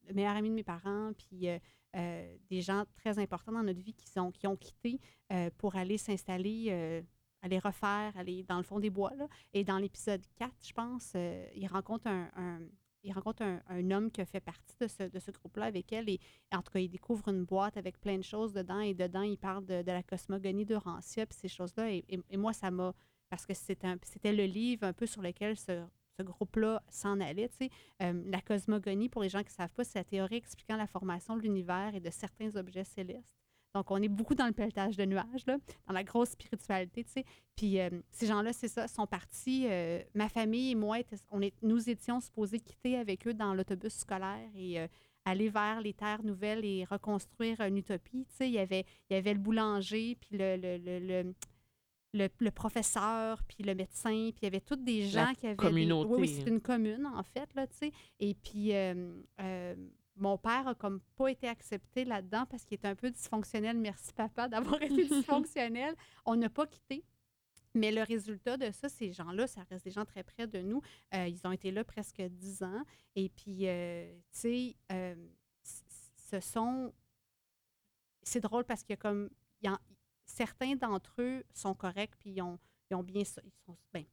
[0.09, 1.59] le meilleur ami de mes parents, puis euh,
[1.97, 5.01] euh, des gens très importants dans notre vie qui, sont, qui ont quitté
[5.33, 7.03] euh, pour aller s'installer,
[7.43, 9.13] aller refaire, aller dans le fond des bois.
[9.53, 11.13] Et dans l'épisode 4, je pense,
[11.55, 12.61] il rencontre un,
[13.05, 16.09] il rencontre un, homme qui a fait partie de ce, de ce groupe-là avec elle.
[16.09, 16.19] Et,
[16.53, 18.81] en tout cas, il découvre une boîte avec plein de choses dedans.
[18.81, 21.93] Et dedans, il parle de, de la cosmogonie d'Urantia, puis ces choses-là.
[21.93, 22.95] Et- et moi, ça m'a...
[23.35, 25.83] Parce que c'était le livre un peu sur lequel ce,
[26.21, 27.49] groupe-là s'en allait.
[27.49, 27.71] tu sais.
[28.01, 30.87] Euh, la cosmogonie, pour les gens qui ne savent pas, c'est la théorie expliquant la
[30.87, 33.35] formation de l'univers et de certains objets célestes.
[33.75, 35.57] Donc, on est beaucoup dans le pelletage de nuages, là,
[35.89, 37.25] dans la grosse spiritualité, tu sais.
[37.57, 39.67] Puis, euh, ces gens-là, c'est ça, sont partis.
[39.69, 40.99] euh, ma famille et moi,
[41.33, 44.79] on est, nous étions supposés quitter avec eux dans l'autobus scolaire et
[45.25, 48.27] aller vers les terres nouvelles et reconstruire une utopie.
[48.29, 51.35] Tu sais, il y avait, il y avait le boulanger, puis le, le,
[52.15, 55.47] le- le professeur, puis le médecin, puis il y avait toutes des gens La qui
[55.47, 55.57] avaient...
[55.57, 56.11] des- communauté.
[56.15, 57.93] Oui, oui, c'est une commune, en fait, là, tu sais.
[58.21, 59.75] Et puis, euh, euh,
[60.17, 63.77] mon père a comme pas été accepté là-dedans parce qu'il était un peu dysfonctionnel.
[63.77, 65.95] Merci, papa, d'avoir été dysfonctionnel.
[66.25, 67.05] On n'a pas quitté.
[67.77, 70.81] Mais le résultat de ça, ces gens-là, ça reste des gens très près de nous.
[71.13, 72.85] Euh, ils ont été là presque dix ans.
[73.17, 73.67] Et puis, tu
[74.31, 74.77] sais,
[76.31, 76.93] ce sont...
[78.23, 79.29] C'est drôle parce qu'il y a comme...
[79.61, 79.79] il y en-
[80.35, 82.59] certains d'entre eux sont corrects, puis ils ont,
[82.91, 83.23] ils ont bien...
[83.23, 84.05] Ils sont, ben,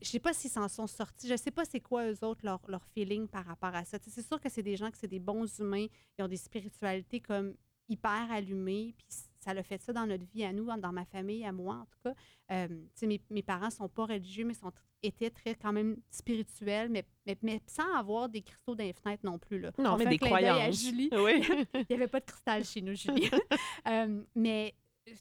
[0.00, 1.28] je sais pas s'ils s'en sont sortis.
[1.28, 3.98] Je sais pas c'est quoi eux autres leur, leur feeling par rapport à ça.
[4.06, 5.86] C'est sûr que c'est des gens que c'est des bons humains.
[6.18, 7.54] Ils ont des spiritualités comme
[7.88, 8.94] hyper allumées.
[8.96, 9.06] Puis
[9.38, 11.84] ça l'a fait ça dans notre vie à nous, dans ma famille, à moi en
[11.84, 12.14] tout cas.
[12.52, 12.68] Euh,
[13.02, 14.72] mes, mes parents sont pas religieux, mais sont,
[15.02, 19.24] étaient très quand même spirituels, mais, mais, mais sans avoir des cristaux dans les fenêtres
[19.24, 19.60] non plus.
[19.60, 19.72] Là.
[19.78, 20.80] Non, On mais des à croyances.
[20.82, 21.10] Julie.
[21.12, 21.42] Oui.
[21.74, 23.30] Il n'y avait pas de cristal chez nous, Julie.
[23.88, 24.74] Euh, mais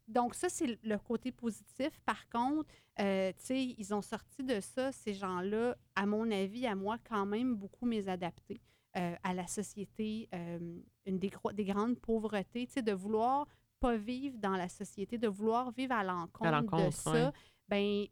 [0.07, 1.99] donc, ça, c'est le côté positif.
[2.05, 2.69] Par contre,
[2.99, 6.97] euh, tu sais, ils ont sorti de ça, ces gens-là, à mon avis, à moi,
[7.07, 8.61] quand même beaucoup mésadaptés
[8.97, 11.29] euh, à la société, euh, une des,
[11.65, 13.47] grandes pauvretés, tu sais, de vouloir
[13.79, 17.11] pas vivre dans la société, de vouloir vivre à l'encontre de ça.
[17.11, 17.31] ouais.
[17.67, 18.07] Ben,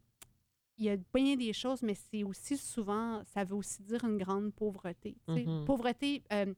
[0.77, 4.17] il y a bien des choses, mais c'est aussi souvent, ça veut aussi dire une
[4.17, 5.15] grande pauvreté.
[5.27, 5.65] Mhm.
[5.65, 6.53] Pauvreté euh,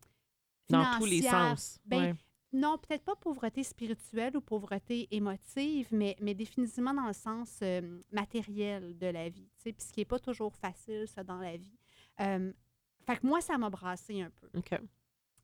[0.69, 1.79] Dans tous les sens.
[1.85, 2.15] ben, ouais.
[2.55, 8.01] Non, peut-être pas pauvreté spirituelle ou pauvreté émotive, mais, mais définitivement dans le sens euh,
[8.11, 11.77] matériel de la vie, puis ce qui n'est pas toujours facile, ça, dans la vie.
[12.21, 12.51] Euh,
[13.05, 14.49] fait que moi, ça m'a brassé un peu.
[14.57, 14.79] OK.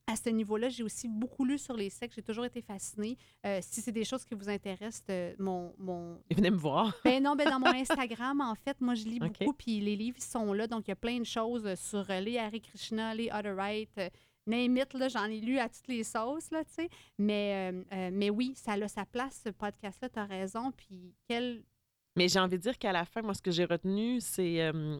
[0.06, 2.14] À ce niveau-là, j'ai aussi beaucoup lu sur les sectes.
[2.14, 3.16] J'ai toujours été fascinée.
[3.46, 6.20] Euh, si c'est des choses qui vous intéressent, euh, mon, mon...
[6.30, 6.92] Venez me voir.
[7.04, 10.20] Ben non, ben dans mon Instagram, en fait, moi, je lis beaucoup, puis les livres
[10.20, 10.66] sont là.
[10.66, 14.10] Donc, il y a plein de choses sur les Hare Krishna, les Other Right, euh,
[14.46, 16.88] name it, là, j'en ai lu à toutes les sauces, là, tu sais.
[17.18, 20.72] Mais, euh, euh, mais oui, ça a sa place, ce podcast-là, tu as raison.
[20.72, 21.62] Puis, quel...
[22.16, 24.98] Mais j'ai envie de dire qu'à la fin, moi, ce que j'ai retenu, c'est euh,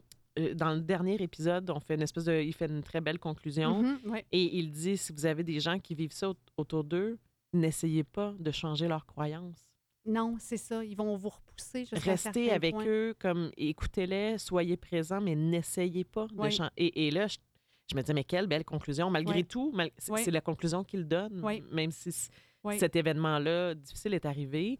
[0.54, 2.40] dans le dernier épisode, on fait une espèce de.
[2.40, 3.82] Il fait une très belle conclusion.
[3.82, 4.24] Mhm, ouais.
[4.32, 7.18] Et il dit si vous avez des gens qui vivent ça au- autour d'eux,
[7.52, 9.66] n'essayez pas de changer leurs croyances.
[10.06, 10.82] Non, c'est ça.
[10.82, 12.86] Ils vont vous repousser Restez avec point.
[12.86, 16.58] eux, comme écoutez-les, soyez présents, mais n'essayez pas de Oui.
[16.78, 17.36] Et, et là, je,
[17.92, 19.10] je me disais, mais quelle belle conclusion.
[19.10, 19.44] Malgré Oui.
[19.44, 20.24] tout, mal- c'est Oui.
[20.30, 21.62] la conclusion qu'il donne, Oui.
[21.70, 22.10] même si
[22.78, 24.78] cet événement-là difficile est arrivé.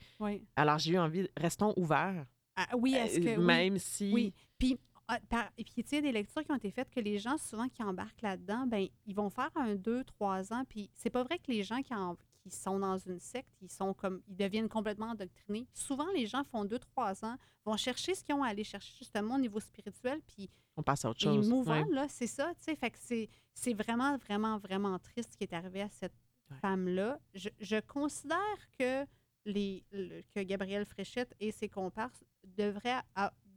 [0.56, 2.24] Alors, j'ai eu envie, restons ouverts.
[2.56, 3.38] Ah, oui, est-ce Euh, que...
[3.40, 3.44] oui?
[3.46, 4.10] même si.
[4.12, 4.34] Oui.
[4.58, 6.70] Puis, ah, par- et puis, tu sais, il y a des lectures qui ont été
[6.70, 10.52] faites que les gens, souvent, qui embarquent là-dedans, ben ils vont faire un, deux, trois
[10.52, 10.64] ans.
[10.68, 13.70] Puis, c'est pas vrai que les gens qui, en- qui sont dans une secte, ils
[13.70, 15.66] sont comme, ils deviennent complètement endoctrinés.
[15.72, 18.92] Souvent, les gens font deux, trois ans, vont chercher ce qu'ils ont à aller chercher,
[18.98, 21.52] justement, au niveau spirituel, puis On passe à autre ils chose.
[21.52, 21.84] Ouais.
[21.86, 22.76] on, là, c'est ça, tu sais.
[22.76, 26.14] Fait que c'est, c'est vraiment, vraiment, vraiment triste ce qui est arrivé à cette
[26.50, 26.58] Ouais.
[26.58, 27.18] femme-là.
[27.34, 29.06] Je, je considère que,
[29.46, 33.00] les, le- que Gabrielle Fréchette et ses comparses devraient...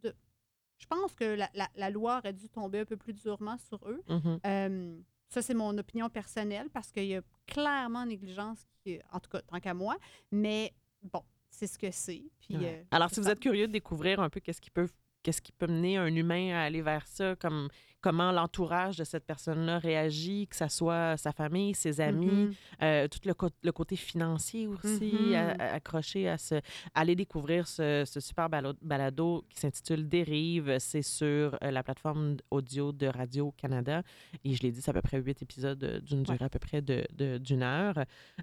[0.04, 0.16] de-
[0.78, 3.80] je pense que la, la- la loi aurait dû tomber un peu plus durement sur
[3.90, 4.02] eux.
[4.08, 4.40] Mhm.
[4.46, 9.30] Euh, ça, c'est mon opinion personnelle parce qu'il y a clairement négligence, qui, en tout
[9.30, 9.98] cas, tant qu'à moi.
[10.32, 10.74] Mais
[11.04, 12.24] bon, c'est ce que c'est.
[12.40, 12.80] Puis, Ouais.
[12.80, 14.88] euh, Alors, si vous êtes curieux de découvrir un peu qu'est-ce qui peut
[15.26, 17.68] qu'est-ce qui peut mener un humain à aller vers ça, comme
[18.00, 22.54] comment l'entourage de cette personne-là réagit, que ce soit sa famille, ses amis, Mhm.
[22.84, 25.34] euh, tout le, côté financier aussi, Mhm.
[25.34, 26.62] à- à- accroché à ce...
[26.94, 28.48] Aller découvrir ce, ce super
[28.84, 30.78] balado qui s'intitule Dérive.
[30.78, 34.04] C'est sur euh, la plateforme audio de Radio-Canada.
[34.44, 36.60] Et je l'ai dit, c'est à peu près huit épisodes euh, d'une durée à peu
[36.60, 37.96] près de- de- d'une heure.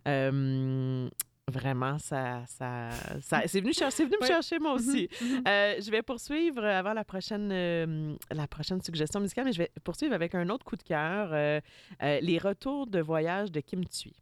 [0.08, 1.08] Euh,
[1.50, 2.90] Vraiment, ça, ça,
[3.20, 3.72] ça- c'est venu,
[4.20, 5.08] me chercher moi aussi.
[5.20, 5.42] Mhm.
[5.46, 9.70] Euh, je vais poursuivre avant la prochaine, euh, la prochaine suggestion musicale, mais je vais
[9.82, 11.60] poursuivre avec un autre coup de cœur, euh,
[12.00, 14.12] les retours de voyage de Kim Thuy.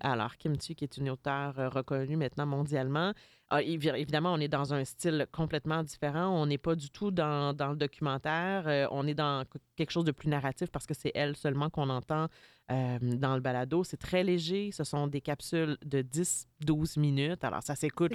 [0.00, 3.12] Alors, Kim Thuy, qui est une auteure euh, reconnue maintenant mondialement,
[3.50, 6.28] ah, évi- évidemment, on est dans un style complètement différent.
[6.40, 8.66] On n'est pas du tout dans, dans le documentaire.
[8.68, 11.68] euh, on est dans qu- quelque chose de plus narratif parce que c'est elle seulement
[11.68, 12.28] qu'on entend
[12.70, 13.82] euh, dans le balado.
[13.84, 14.70] C'est très léger.
[14.72, 17.42] Ce sont des capsules de 10-12 minutes.
[17.44, 18.12] Alors, ça s'écoute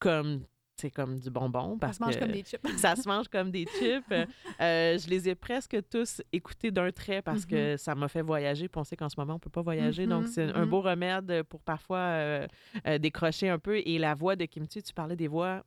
[0.00, 0.40] comme,
[0.80, 1.72] c'est comme du bonbon.
[1.74, 2.68] Ça Parce se mange que comme des chips.
[2.76, 4.04] ça se mange comme des chips.
[4.60, 8.66] Euh, je les ai presque tous écoutés d'un trait parce que ça m'a fait voyager.
[8.68, 10.06] Puis on sait qu'en ce moment, on ne peut pas voyager.
[10.06, 10.70] Donc, Mhm, c'est un mhm.
[10.70, 12.46] beau remède pour parfois euh,
[12.86, 13.76] euh, décrocher un peu.
[13.84, 15.62] Et la voix de Kim Chi, tu parlais des voix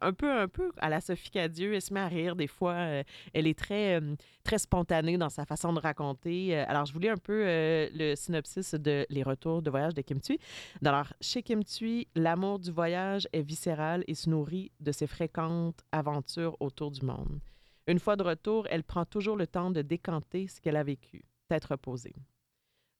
[0.00, 1.74] un peu, un peu à la Sophie Cadieux.
[1.74, 2.72] Elle se met à rire des fois.
[2.72, 3.02] euh,
[3.32, 6.56] elle est très, euh, très spontanée dans sa façon de raconter.
[6.56, 7.44] Euh, alors, je voulais un peu
[7.92, 10.38] le synopsis de Les retours de voyage de Kim Thuy.
[10.84, 15.80] Alors, chez Kim Thuy, l'amour du voyage est viscéral et se nourrit de ses fréquentes
[15.92, 17.40] aventures autour du monde.
[17.86, 21.24] Une fois de retour, elle prend toujours le temps de décanter ce qu'elle a vécu,
[21.50, 22.14] d'être reposée.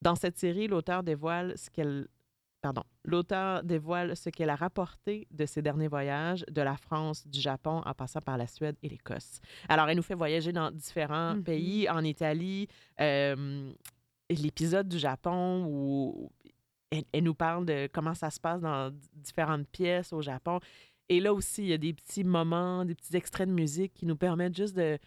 [0.03, 2.09] Dans cette série, l'auteur dévoile ce qu'elle
[2.65, 2.83] Pardon.
[3.05, 7.83] L'auteur dévoile ce qu'elle a rapporté de ses derniers voyages, de la France, du Japon,
[7.85, 9.41] en passant par la Suède et l'Écosse.
[9.69, 11.43] Alors, elle nous fait voyager dans différents Mhm.
[11.45, 12.67] pays, en Italie,
[13.03, 13.71] euh,
[14.31, 16.31] l'épisode du Japon où
[16.91, 20.59] elle, elle nous parle de comment ça se passe dans différentes pièces au Japon.
[21.11, 24.07] Et là aussi, il y a des petits moments, des petits extraits de musique qui
[24.07, 24.99] nous permettent juste de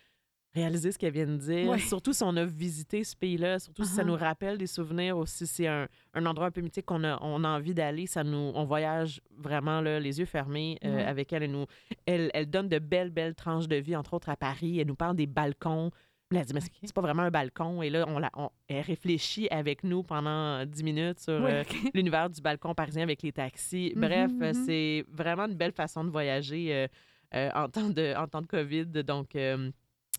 [0.57, 1.69] réaliser ce qu'elle vient de dire.
[1.69, 1.79] Ouais.
[1.79, 4.07] Surtout si on a visité ce pays-là, surtout si ça Uh-huh.
[4.07, 7.17] nous rappelle des souvenirs, ou si c'est un, un endroit un peu mythique qu'on a,
[7.21, 11.03] on a envie d'aller, ça nous, on voyage vraiment là, les yeux fermés euh, Ouais.
[11.05, 11.43] avec elle.
[11.43, 11.65] Elle, nous,
[12.05, 12.29] elle.
[12.33, 14.79] Elle donne de belles, belles tranches de vie, entre autres à Paris.
[14.79, 15.91] Elle nous parle des balcons.
[16.29, 16.79] Elle a dit, mais c'est- Ok.
[16.83, 17.81] c'est pas vraiment un balcon.
[17.81, 22.29] Et là, on, la- on- elle réfléchit avec nous pendant 10 minutes sur euh, l'univers
[22.29, 23.93] du balcon parisien avec les taxis.
[23.95, 24.43] Mhm, Bref, mhm.
[24.43, 26.87] euh, c'est vraiment une belle façon de voyager euh,
[27.35, 28.87] euh, en, temps de, en temps de COVID.
[29.05, 29.35] Donc,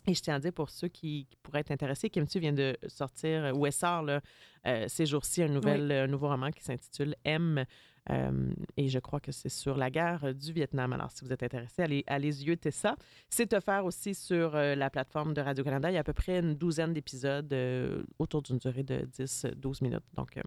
[0.09, 2.53] et je tiens à dire pour ceux qui, qui pourraient être intéressés, Kim Thu vient
[2.53, 4.21] de sortir, euh, ou elle sort là,
[4.67, 7.65] euh, ces jours-ci, un, nouvel, un nouveau roman qui s'intitule M.
[8.11, 10.95] Euh, et je crois que c'est sur la guerre du Vietnam.
[10.95, 12.97] Alors, si vous êtes intéressé, allez, allez yeux ça.
[13.29, 15.91] C'est offert aussi sur euh, la plateforme de Radio-Canada.
[15.91, 19.85] Il y a à peu près une douzaine d'épisodes euh, autour d'une durée de 10-12
[19.85, 20.05] minutes.
[20.15, 20.43] Donc, euh,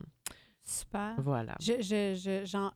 [0.64, 1.14] Super.
[1.20, 1.56] voilà.
[1.60, 2.72] Je, je, je, j'en-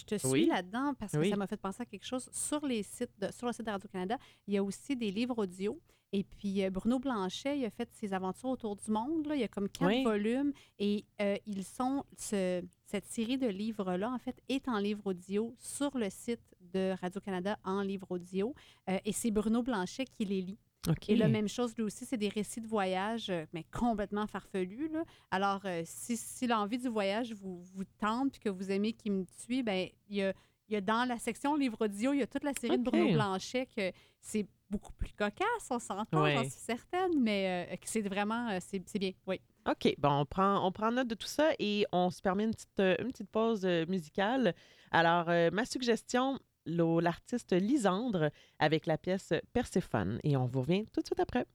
[0.00, 0.46] je, te suis Oui.
[0.46, 1.30] là-dedans parce que Oui.
[1.30, 2.28] ça m'a fait penser à quelque chose.
[2.32, 5.38] Sur, les sites de, sur le site de Radio-Canada, il y a aussi des livres
[5.38, 5.78] audio.
[6.12, 9.26] Et puis, euh, Bruno Blanchet, il a fait ses aventures autour du monde.
[9.26, 9.34] là.
[9.34, 10.02] Il y a comme quatre Oui.
[10.04, 10.52] volumes.
[10.78, 12.04] Et euh, ils sont.
[12.16, 16.40] ce- cette série de livres-là, en fait, est en livre audio sur le site
[16.72, 18.54] de Radio-Canada en livre audio.
[18.88, 20.58] Euh, et c'est Bruno Blanchet qui les lit.
[21.08, 24.88] Et la même chose, lui aussi, c'est des récits de voyage, euh, mais complètement farfelus.
[24.88, 25.04] là.
[25.30, 29.10] Alors, euh, si, si l'envie du voyage vous, vous tente puis que vous aimez qui
[29.10, 30.32] me tue, ben il y a,
[30.68, 32.82] il y a dans la section livre audio, il y a toute la série de.
[32.84, 36.34] Bruno Blanchet que c'est beaucoup plus cocasse, on s'entend, Ouais.
[36.36, 39.40] j'en suis certaine, mais euh, c'est vraiment, euh, c'est bien, oui.
[39.68, 42.52] OK, bon, on prend, on prend note de tout ça et on se permet une
[42.52, 44.54] petite, une petite pause musicale.
[44.90, 46.38] Alors, ma suggestion,
[46.68, 50.20] l'artiste Lisandre avec la pièce Perséphone.
[50.22, 51.46] Et on vous revient tout de suite après.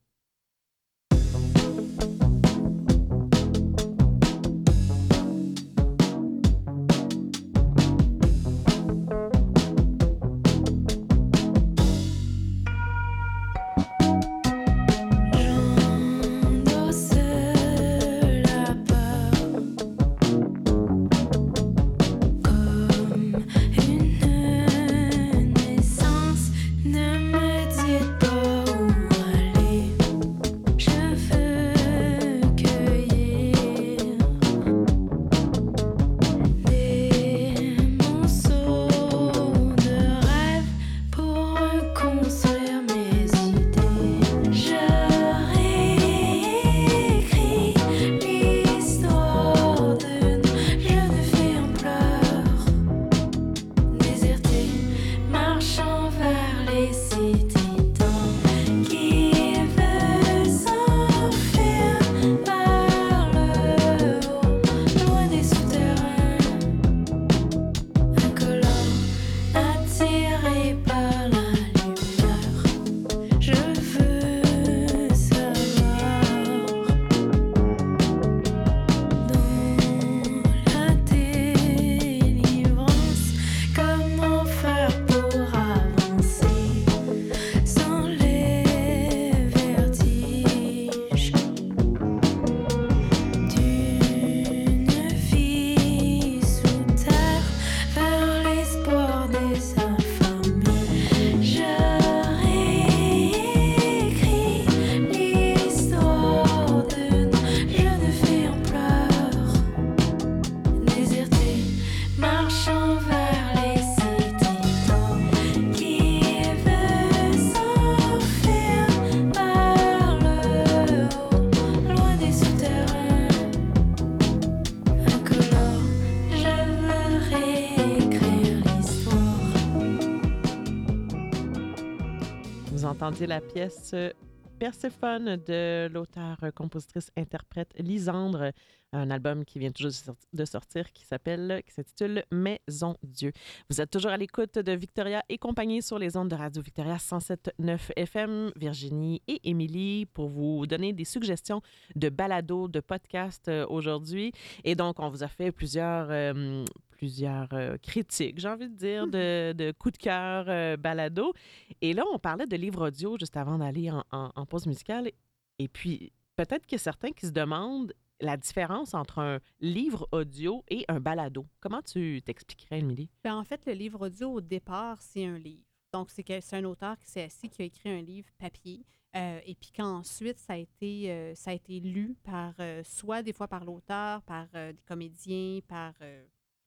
[133.13, 134.09] Entendiez la pièce euh,
[134.57, 138.51] Perséphone de l'auteur-compositrice-interprète Lisandre,
[138.91, 143.33] un album qui vient toujours de sorti- de sortir qui s'appelle, qui s'intitule Maison Dieu.
[143.69, 146.95] Vous êtes toujours à l'écoute de Victoria et compagnie sur les ondes de Radio Victoria
[146.97, 148.51] 107.9 FM.
[148.55, 151.61] Virginie et Émilie pour vous donner des suggestions
[151.95, 154.31] de balados, de podcasts euh, aujourd'hui.
[154.63, 156.63] Et donc, on vous a fait plusieurs, euh,
[157.07, 161.33] plusieurs euh, critiques, j'ai envie de dire, de, de coups de cœur euh, balado.
[161.81, 165.11] Et là, on parlait de livres audio juste avant d'aller en, en- en pause musicale.
[165.59, 167.91] Et puis, peut-être qu'il y a certains qui se demandent
[168.21, 171.45] la différence entre un livre audio et un balado.
[171.59, 173.09] Comment tu t'expliquerais, Émilie?
[173.21, 175.65] Ben, en fait, le livre audio, au départ, c'est un livre.
[175.91, 178.85] Donc, c'est un auteur qui s'est assis, qui a écrit un livre papier,
[179.17, 183.21] euh, et puis qu'ensuite, ça, a été, euh, ça a été lu par, euh, soit
[183.21, 185.93] des fois par l'auteur, par des comédiens, par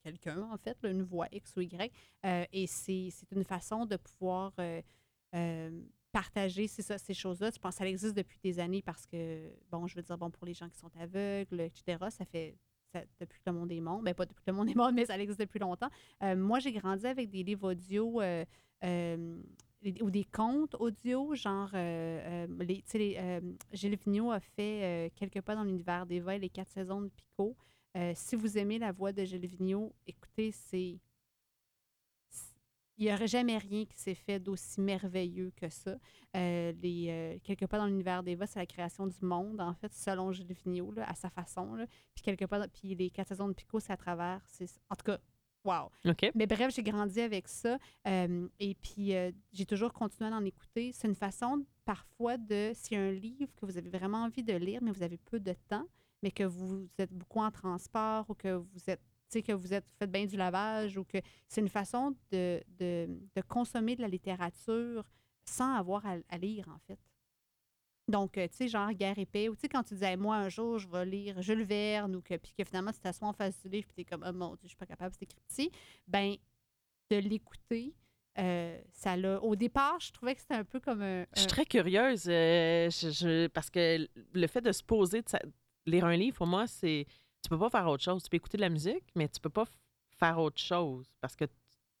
[0.07, 1.91] quelqu'un, en fait, une voix X ou Y.
[2.25, 4.81] Euh, et c'est une façon de pouvoir euh,
[5.35, 5.81] euh,
[6.11, 7.49] partager ça, ces choses-là.
[7.53, 10.31] Je pense que ça existe depuis des années parce que, bon, je veux dire, bon,
[10.31, 12.55] pour les gens qui sont aveugles, etc., ça fait
[13.19, 14.05] depuis que le monde est monde.
[14.05, 15.89] Ben, pas depuis que le monde est monde, mais ça existe depuis longtemps.
[16.23, 18.21] Euh, moi, j'ai grandi avec des livres audio
[20.01, 23.41] ou des contes audio, genre, les, les,
[23.73, 27.55] Gilles Vigneault a fait Quelque pas dans l'univers d'Eva et les quatre saisons de Pico.
[27.97, 30.99] Euh, si vous aimez la voix de Gilles Vigneault, écoutez, c'est.
[32.99, 35.97] Il n'y aurait jamais rien qui s'est fait d'aussi merveilleux que ça.
[36.35, 39.93] Euh, les, euh, quelque part dans l'univers d'Eva, c'est la création du monde, en fait,
[39.93, 41.75] selon Gilles Vigneault, là, à sa façon.
[41.75, 41.85] là.
[42.15, 44.41] Puis quelque part, dans- puis les quatre saisons de Pico, c'est à travers.
[44.89, 45.19] En tout cas,
[45.63, 45.91] wow.
[46.09, 46.31] OK.
[46.33, 47.77] Mais bref, j'ai grandi avec ça.
[48.05, 49.13] et puis,
[49.53, 50.91] j'ai toujours continué à en écouter.
[50.91, 52.71] C'est une façon, parfois, de.
[52.73, 55.17] S'il y a un livre que vous avez vraiment envie de lire, mais vous avez
[55.19, 55.85] peu de temps,
[56.23, 59.01] mais que vous êtes beaucoup en transport ou que vous êtes.
[59.29, 61.17] Que vous êtes faites bien du lavage ou que
[61.49, 65.03] c'est une façon de, de, de consommer de la littérature
[65.43, 66.97] sans avoir à, à lire, en fait.
[68.07, 70.47] Donc, euh, tu sais, genre Guerre paix, ou tu sais, quand tu disais, moi, un
[70.47, 73.61] jour, je vais lire Jules Verne, ou que, puis que finalement, tu t'assois en face
[73.61, 75.71] du livre, puis t'es comme, oh mon Dieu, je suis pas capable, c'est écrit petit,
[76.07, 76.35] ben,
[77.11, 77.93] de l'écouter,
[78.39, 79.41] euh, ça l'a.
[79.43, 81.25] Au départ, je trouvais que c'était un peu comme un.
[81.33, 85.27] Je suis très curieuse euh, je- je- parce que le fait de se poser, de
[85.27, 85.41] sa-
[85.89, 87.05] lire un livre, pour moi, c'est.
[87.43, 88.23] Tu peux pas faire autre chose.
[88.23, 89.65] Tu peux écouter de la musique, mais tu peux pas
[90.19, 91.45] faire autre chose parce que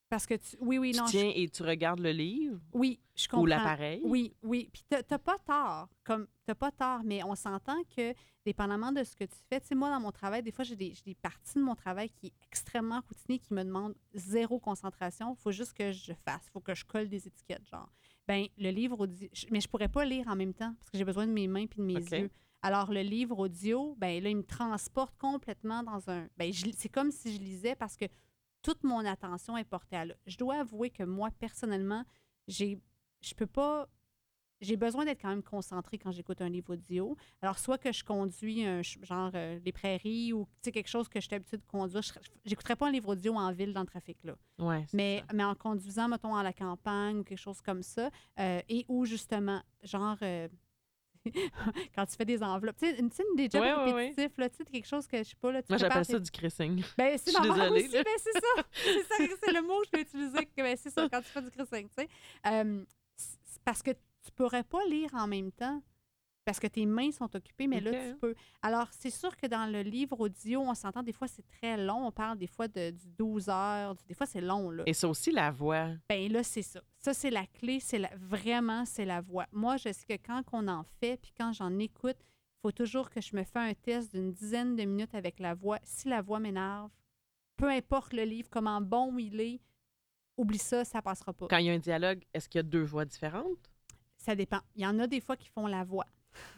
[0.09, 0.57] Parce que tu.
[0.59, 1.05] Oui, oui, tu non.
[1.05, 3.43] je- tiens et tu regardes le livre Oui, je comprends.
[3.43, 4.01] ou l'appareil.
[4.03, 4.69] Oui, oui.
[4.73, 8.13] Puis t'as pas tort, comme t'as pas tort, mais on s'entend que
[8.45, 10.75] dépendamment de ce que tu fais, tu sais, moi dans mon travail, des fois j'ai
[10.77, 14.57] des, j'ai des parties de mon travail qui est extrêmement routinier, qui me demandent zéro
[14.59, 15.35] concentration.
[15.37, 17.89] Il faut juste que je fasse, il faut que je colle des étiquettes, genre.
[18.27, 19.07] Ben le livre
[19.51, 21.67] mais je pourrais pas lire en même temps parce que j'ai besoin de mes mains
[21.67, 22.29] puis de mes yeux.
[22.61, 27.11] Alors le livre audio, ben là il me transporte complètement dans un, ben c'est comme
[27.11, 28.05] si je lisais parce que
[28.61, 30.15] toute mon attention est portée à là.
[30.25, 32.03] Je dois avouer que moi personnellement,
[32.47, 32.81] j'ai
[33.21, 33.87] je peux pas.
[34.59, 37.15] J'ai besoin d'être quand même concentrée quand j'écoute un livre audio.
[37.43, 41.07] Alors, soit que je conduis un genre euh, les prairies ou tu sais, quelque chose
[41.07, 42.01] que je suis habituée de conduire.
[42.01, 42.13] Je
[42.49, 44.17] n'écouterais pas un livre audio en ville dans le trafic.
[44.23, 44.35] Là.
[44.57, 45.33] Ouais, Mais, ça.
[45.35, 49.05] mais en conduisant, mettons, à la campagne ou quelque chose comme ça, euh, et où
[49.05, 50.47] justement, genre, euh,
[51.95, 54.03] quand tu fais des enveloppes, tu sais, une, sais, des jobs Ouais, ouais, ouais.
[54.09, 56.31] répétitifs, là, sais, quelque chose que je sais pas, là, tu Moi, j'appelle ça du
[56.31, 56.83] crissing.
[56.97, 58.63] ben, c'est normal aussi, ben, c'est ça.
[58.73, 60.47] C'est ça, c'est le mot que je vais utiliser.
[60.57, 62.09] Ben, c'est ça, quand tu fais du crissing, tu sais.
[62.47, 62.83] Euh,
[63.65, 65.81] parce que tu pourrais pas lire en même temps.
[66.47, 68.33] Parce que tes mains sont occupées, mais là, tu peux.
[68.61, 72.07] Alors, c'est sûr que dans le livre audio, on s'entend, des fois, c'est très long.
[72.07, 73.95] On parle des fois de, du 12 heures.
[73.95, 74.83] du- Des fois, c'est long, là.
[74.85, 75.89] Et c'est aussi la voix.
[76.07, 76.79] Ben là, c'est ça.
[76.99, 77.81] Ça, c'est la clé.
[77.81, 79.45] C'est la- vraiment, c'est la voix.
[79.51, 83.09] Moi, je sais que quand on en fait, puis quand j'en écoute, il faut toujours
[83.09, 85.79] que je me fais un test d'une dizaine de minutes avec la voix.
[85.83, 86.89] Si la voix m'énerve,
[87.57, 89.59] peu importe le livre, comment bon il est,
[90.37, 91.47] oublie ça, ça passera pas.
[91.49, 93.69] Quand il y a un dialogue, est-ce qu'il y a deux voix différentes?
[94.17, 94.59] Ça dépend.
[94.75, 96.05] Il y en a des fois qui font la voix.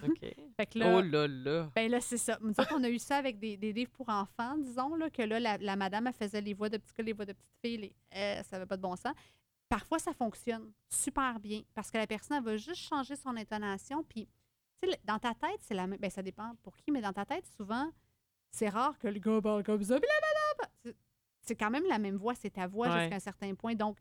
[0.04, 0.20] OK.
[0.58, 1.70] Fait que là, oh là là.
[1.76, 2.38] Ben là, c'est ça.
[2.42, 5.22] Nous autres, on a eu ça avec des, des livres pour enfants, disons, là, que
[5.22, 7.58] là, la, la madame, elle faisait les voix de petits gars, les voix de petites
[7.64, 9.14] filles, les, euh, ça n'avait pas de bon sens.
[9.68, 14.04] Parfois, ça fonctionne super bien parce que la personne, elle va juste changer son intonation.
[14.04, 14.28] Puis,
[14.82, 16.00] tu sais, dans ta tête, c'est la même.
[16.00, 17.92] Ben, ça dépend pour qui, mais dans ta tête, souvent,
[18.52, 20.00] c'est rare que le gars parle comme ça.
[20.00, 20.72] Puis la madame.
[20.84, 20.96] c'est-
[21.42, 23.00] C'est quand même la même voix, c'est ta voix Ouais.
[23.02, 23.74] jusqu'à un certain point.
[23.74, 23.98] Donc,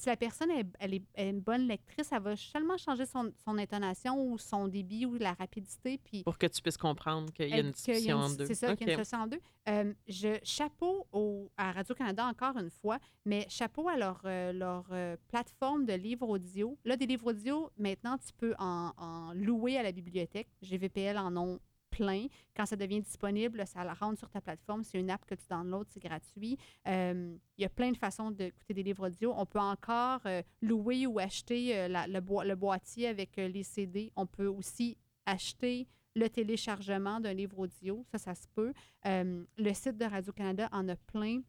[0.00, 3.06] si la personne est, elle est, elle est une bonne lectrice, elle va seulement changer
[3.06, 5.98] son, son intonation ou son débit ou la rapidité.
[5.98, 8.46] Puis, Pour que tu puisses comprendre qu'il y a une discussion en deux.
[8.46, 9.40] C'est ça, qu'il y a une discussion en deux.
[9.68, 14.86] Euh, je, chapeau au, à Radio-Canada encore une fois, mais chapeau à leur, euh, leur
[14.90, 16.78] euh, plateforme de livres audio.
[16.84, 20.48] Là, des livres audio, maintenant, tu peux en, en louer à la bibliothèque.
[20.62, 21.60] GVPL en ont
[22.00, 22.26] plein.
[22.56, 24.82] Quand ça devient disponible, ça la rentre sur ta plateforme.
[24.84, 26.56] C'est une app que tu downloads, c'est gratuit.
[26.88, 29.34] Euh, Il y a plein de façons d'écouter des livres audio.
[29.36, 34.10] On peut encore euh, louer ou acheter euh, la- le, boîtier avec les CD.
[34.16, 34.96] On peut aussi
[35.26, 35.86] acheter
[36.16, 38.04] le téléchargement d'un livre audio.
[38.10, 38.72] Ça, ça se peut.
[39.04, 41.40] Le site de Radio-Canada en a plein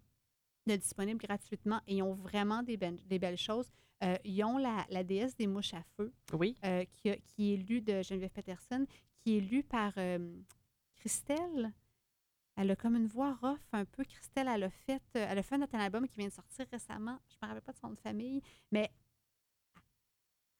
[0.68, 3.70] de disponibles gratuitement et ils ont vraiment des, ben- des belles choses.
[4.04, 6.56] Euh, ils ont la, la déesse des mouches à feu Oui.
[6.66, 8.86] euh, qui, qui est lue de Geneviève Peterson,
[9.24, 10.20] qui est lue par euh,
[10.98, 11.72] Christelle.
[12.58, 14.04] Elle a comme une voix rough un peu.
[14.04, 17.18] Christelle, elle a fait, euh, elle a fait un album qui vient de sortir récemment.
[17.30, 18.42] Je me rappelle pas de son nom de famille,
[18.72, 18.92] mais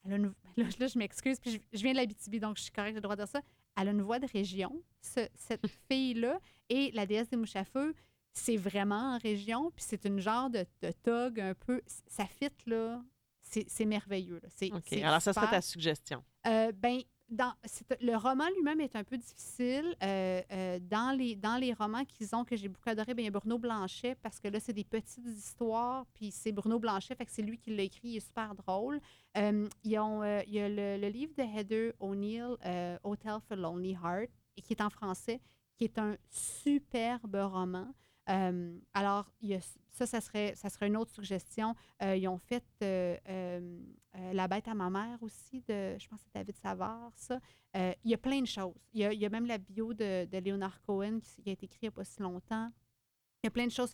[0.04, 2.62] elle a une- là, là, je m'excuse, puis je, je viens de l'Abitibi, donc je
[2.62, 3.40] suis correcte, j'ai le droit de dire ça.
[3.76, 6.40] Elle a une voix de région, ce- cette fille-là.
[6.68, 7.94] Et la déesse des mouches à feu,
[8.32, 11.82] c'est vraiment en région, puis c'est une genre de, de tog un peu.
[12.08, 13.02] Ça fit, là.
[13.42, 14.40] C'est merveilleux.
[14.42, 14.48] là.
[14.78, 14.92] OK.
[14.94, 16.24] Alors, ça serait ta suggestion.
[16.46, 17.02] Euh, ben,
[18.00, 19.96] le roman lui-même est un peu difficile.
[20.02, 23.26] Euh, euh, dans, les, dans les romans qu'ils ont, que j'ai beaucoup adoré, ben, il
[23.26, 27.14] y a Bruno Blanchet, parce que là, c'est des petites histoires, puis c'est Bruno Blanchet,
[27.14, 29.00] fait que c'est lui qui l'a écrit, il est super drôle.
[29.36, 32.56] Euh, il y a le, livre de Heather O'Neill,
[33.02, 34.30] Hotel for Lonely Heart,
[34.62, 35.40] qui est en français,
[35.76, 37.88] qui est un superbe roman.
[38.28, 39.32] Euh, alors,
[39.90, 41.74] ça, ça serait, ça serait une autre suggestion.
[42.02, 43.80] Euh, ils ont fait euh,
[44.32, 47.40] La bête à ma mère aussi, de, je pense que c'est David Savard, ça.
[47.74, 48.74] Il y a plein de choses.
[48.92, 51.86] Il y a, même la bio de, de Leonard Cohen qui, a été écrite il
[51.86, 52.70] n'y a pas si longtemps.
[53.42, 53.92] Il y a plein de choses.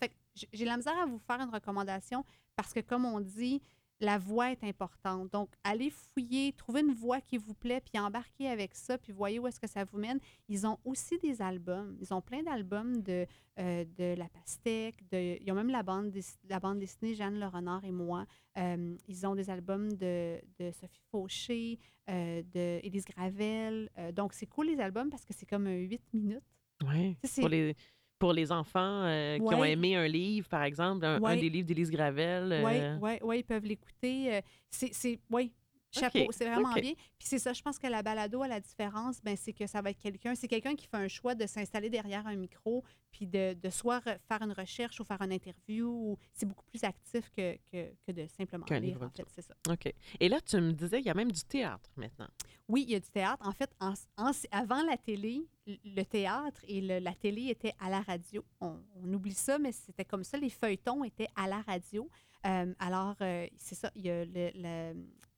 [0.53, 2.24] J'ai la misère à vous faire une recommandation
[2.55, 3.62] parce que, comme on dit,
[4.01, 5.32] la voix est importante.
[5.32, 9.38] Donc, allez fouiller, trouvez une voix qui vous plaît, puis embarquez avec ça, puis voyez
[9.38, 10.20] où est-ce que ça vous mène.
[10.49, 11.96] Ils ont aussi des albums.
[12.01, 13.26] Ils ont plein d'albums de,
[13.59, 15.09] euh, de La Pastèque.
[15.11, 16.14] De, ils ont même la bande,
[16.49, 18.26] la bande dessinée Jeanne Le Renard et moi.
[18.57, 21.78] Euh, ils ont des albums de, de Sophie Fauché,
[22.09, 23.90] euh, de Élise Gravel.
[23.99, 26.42] Euh, donc, c'est cool les albums parce que c'est comme un 8 minutes.
[26.86, 27.16] Oui.
[27.36, 27.74] Pour les,
[28.19, 31.91] pour les enfants euh, qui ont aimé un livre, par exemple, un, des livres d'Élise
[31.91, 32.53] Gravel.
[32.53, 34.35] euh, Oui, ouais, ouais, ils peuvent l'écouter.
[34.37, 34.41] Euh,
[34.71, 35.53] c'est, oui,
[35.91, 36.93] chapeau, Ok, c'est vraiment bien.
[37.19, 39.81] Puis c'est ça, je pense que la balado, à la différence, ben, c'est que ça
[39.81, 43.27] va être quelqu'un, c'est quelqu'un qui fait un choix de s'installer derrière un micro, puis
[43.27, 46.16] de, de soit re- faire une recherche ou faire une interview.
[46.35, 49.43] C'est beaucoup plus actif que, que, que de simplement Qu'un lire, livre en fait, c'est
[49.43, 49.55] ça.
[49.71, 49.93] OK.
[50.21, 52.29] Et là, tu me disais, il y a même du théâtre maintenant.
[52.69, 53.47] Oui, il y a du théâtre.
[53.47, 55.47] En fait, en- en- avant la télé,
[55.85, 58.45] le théâtre et la télé étaient à la radio.
[58.61, 60.39] On, oublie ça, mais c'était comme ça.
[60.39, 62.09] Les feuilletons étaient à la radio.
[62.47, 63.91] Euh, alors, euh, c'est ça.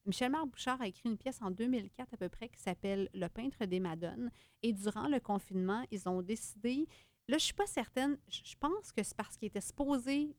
[0.06, 3.28] Michel Marc Bouchard a écrit une pièce en 2004 à peu près qui s'appelle Le
[3.28, 4.30] peintre des Madones.
[4.62, 6.86] Et durant le confinement, ils ont décidé.
[7.28, 8.18] Là, je suis pas certaine.
[8.28, 10.34] Je pense que c'est parce qu'ils étaient supposés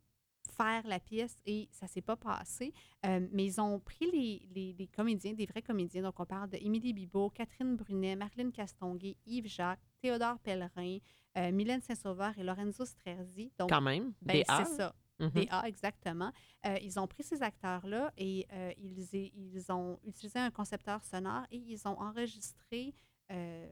[0.61, 2.73] faire la pièce et ça s'est pas passé.
[3.05, 6.03] Euh, mais ils ont pris les, les- les comédiens, des vrais comédiens.
[6.03, 10.97] Donc, on parle de Émilie Bibot, Catherine Brunet, Marlène Castonguay, Yves Jacques, Théodore Pellerin,
[11.37, 13.51] euh, Mylène Saint-Sauveur et Lorenzo Strerzi.
[13.57, 14.13] Donc, Quand même.
[14.21, 14.93] ben, c'est ça.
[15.35, 16.31] Des A, exactement.
[16.65, 21.43] Euh, ils ont pris ces acteurs-là et euh, ils, ils ont utilisé un concepteur sonore
[21.51, 22.93] et ils ont enregistré
[23.31, 23.67] euh,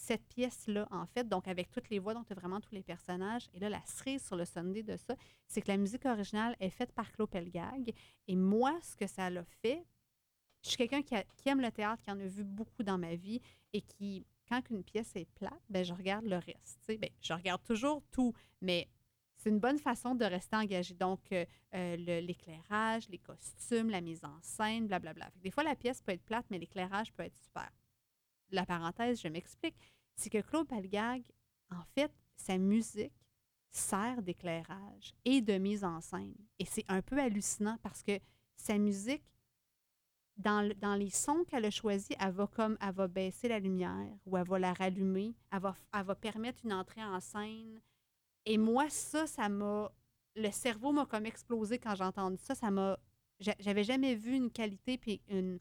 [0.00, 2.82] cette pièce-là, en fait, donc avec toutes les voix, donc tu as vraiment tous les
[2.82, 3.48] personnages.
[3.52, 5.14] Et là, la cerise sur le Sunday de ça,
[5.46, 7.92] c'est que la musique originale est faite par Claude Pelgag.
[8.26, 9.84] Et moi, ce que ça l'a fait,
[10.62, 13.42] je suis quelqu'un qui, aime le théâtre, qui en a vu beaucoup dans ma vie
[13.74, 16.80] et qui, quand une pièce est plate, ben, je regarde le reste.
[16.88, 18.32] Ben, je regarde toujours tout,
[18.62, 18.88] mais
[19.36, 20.94] c'est une bonne façon de rester engagé.
[20.94, 21.44] Donc, euh,
[21.74, 25.26] euh, l'éclairage, les costumes, la mise en scène, blablabla.
[25.26, 27.70] Fait que des fois, la pièce peut être plate, mais l'éclairage peut être super.
[28.50, 29.76] La parenthèse, je m'explique,
[30.16, 31.22] c'est que Claude Palgag,
[31.70, 33.12] en fait, sa musique
[33.70, 36.34] sert d'éclairage et de mise en scène.
[36.58, 38.18] Et c'est un peu hallucinant parce que
[38.56, 39.22] sa musique,
[40.36, 44.16] dans, dans les sons qu'elle a choisis, elle va comme elle va baisser la lumière
[44.26, 47.80] ou elle va la rallumer, elle va, elle va permettre une entrée en scène.
[48.46, 49.92] Et moi, ça, ça m'a.
[50.36, 52.54] Le cerveau m'a comme explosé quand j'ai entendu ça.
[52.54, 52.98] Ça m'a.
[53.38, 55.58] j'a- J'avais jamais vu une qualité puis une.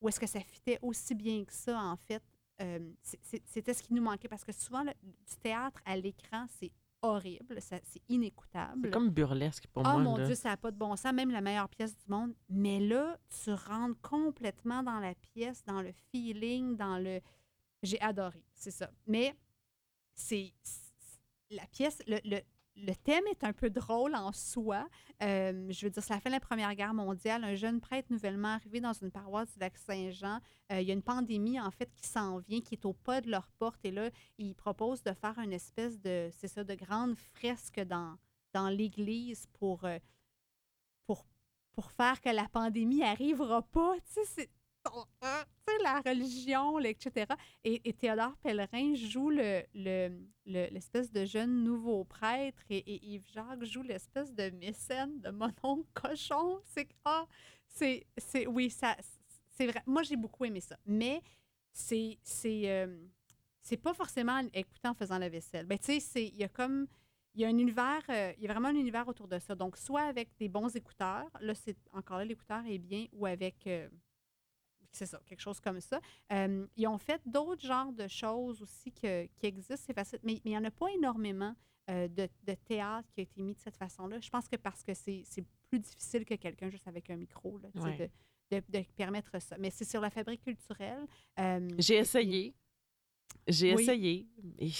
[0.00, 2.22] Où est-ce que ça fitait aussi bien que ça, en fait?
[2.60, 2.92] Euh,
[3.44, 6.72] C'était ce qui nous manquait parce que souvent, le- du théâtre à l'écran, c'est
[7.02, 8.88] horrible, c'est inécoutable.
[8.88, 9.98] C'est comme burlesque pour Oh moi.
[10.02, 10.26] mon là.
[10.26, 12.34] Dieu, ça n'a pas de bon sens, même la meilleure pièce du monde.
[12.48, 17.20] Mais là, tu rentres complètement dans la pièce, dans le feeling, dans le.
[17.84, 18.90] J'ai adoré, c'est ça.
[19.06, 19.36] Mais
[20.14, 20.52] c'est.
[20.62, 20.86] c'est-
[21.50, 22.42] La pièce, le, le-
[22.86, 24.88] le thème est un peu drôle en soi.
[25.22, 27.44] Euh, je veux dire, c'est la fin de la Première Guerre mondiale.
[27.44, 30.38] Un jeune prêtre nouvellement arrivé dans une paroisse du lac Saint-Jean.
[30.72, 33.20] Euh, il y a une pandémie, en fait, qui s'en vient, qui est au pas
[33.20, 33.84] de leur porte.
[33.84, 38.16] Et là, ils proposent de faire une espèce de, c'est ça, de grande fresque dans,
[38.52, 39.98] dans l'église pour, euh,
[41.06, 41.24] pour,
[41.72, 43.94] pour faire que la pandémie arrivera pas.
[44.14, 44.48] Tu sais,
[45.22, 47.26] sais, la religion, etc.
[47.64, 50.08] Et, Théodore Pellerin joue le, le-
[50.46, 55.30] le- l'espèce de jeune nouveau prêtre et, et Yves Jacques joue l'espèce de mécène de
[55.30, 56.60] mon oncle cochon.
[56.64, 57.26] C'est ah,
[57.68, 58.96] c'est, c'est, oui, ça,
[59.50, 59.82] c'est vrai.
[59.86, 60.76] Moi, j'ai beaucoup aimé ça.
[60.86, 61.22] Mais
[61.72, 63.06] c'est, c'est, euh,
[63.60, 65.66] c'est pas forcément écouter en faisant la vaisselle.
[65.66, 66.86] Ben, tu sais, il y a comme,
[67.34, 69.54] il y a un univers, euh, il y a vraiment un univers autour de ça.
[69.54, 73.66] Donc, soit avec des bons écouteurs, là, c'est encore là, l'écouteur est bien, ou avec,
[73.66, 73.88] euh,
[74.92, 76.00] c'est ça, quelque chose comme ça.
[76.32, 80.34] Euh, ils ont fait d'autres genres de choses aussi que- qui existent, c'est facile, mais
[80.34, 81.54] mais il n'y en a pas énormément
[81.90, 84.20] euh, de, de théâtre qui a été mis de cette façon-là.
[84.20, 85.24] Je pense que parce que c'est
[85.70, 88.10] plus difficile que quelqu'un juste avec un micro, là, Ouais.
[88.50, 89.56] de, de- de permettre ça.
[89.58, 91.06] Mais c'est sur la fabrique culturelle.
[91.38, 92.54] euh, J'ai essayé.
[93.46, 93.82] J'ai Oui.
[93.82, 94.26] essayé.
[94.58, 94.70] Et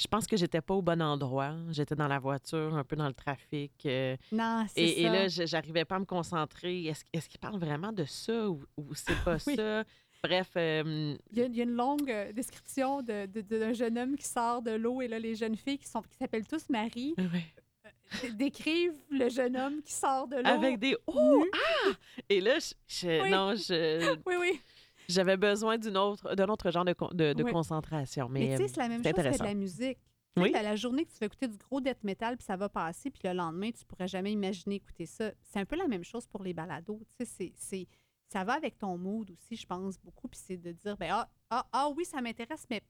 [0.00, 1.54] je pense que j'étais pas au bon endroit.
[1.70, 3.72] J'étais dans la voiture, un peu dans le trafic.
[3.86, 5.12] euh, Non, c'est et, et ça.
[5.12, 6.84] là, je- j'arrivais pas à me concentrer.
[6.86, 9.56] Est-ce est-ce qu'il parle vraiment de ça ou, ou c'est pas Oui.
[9.56, 9.84] ça?
[10.22, 13.58] Bref, euh, Il y, a, il y a une longue euh, description de- de- de-
[13.58, 16.16] d'un jeune homme qui sort de l'eau et là, les jeunes filles qui sont qui
[16.18, 20.46] s'appellent tous Marie d- décrivent le jeune homme qui sort de l'eau.
[20.46, 21.90] avec des oh ah
[22.28, 23.30] et là je, je- Oui.
[23.30, 24.60] non je Oui, oui.
[25.08, 27.52] J'avais besoin d'une autre d'un autre genre de, con- de, de Oui.
[27.52, 29.98] concentration Mais, mais, tu sais, euh, c'est la même chose que de la musique.
[30.36, 30.50] Tu Oui.
[30.52, 33.10] la, la journée que tu vas écouter du gros death metal, puis ça va passer,
[33.10, 35.32] puis le lendemain, tu pourrais jamais imaginer écouter ça.
[35.42, 37.00] C'est un peu la même chose pour les balados.
[37.18, 37.88] Tu sais, c'est-
[38.28, 40.28] ça va avec ton mood aussi, je pense, beaucoup.
[40.28, 42.82] Puis c'est de dire, ben, ah, ah, ah oui, ça m'intéresse, mais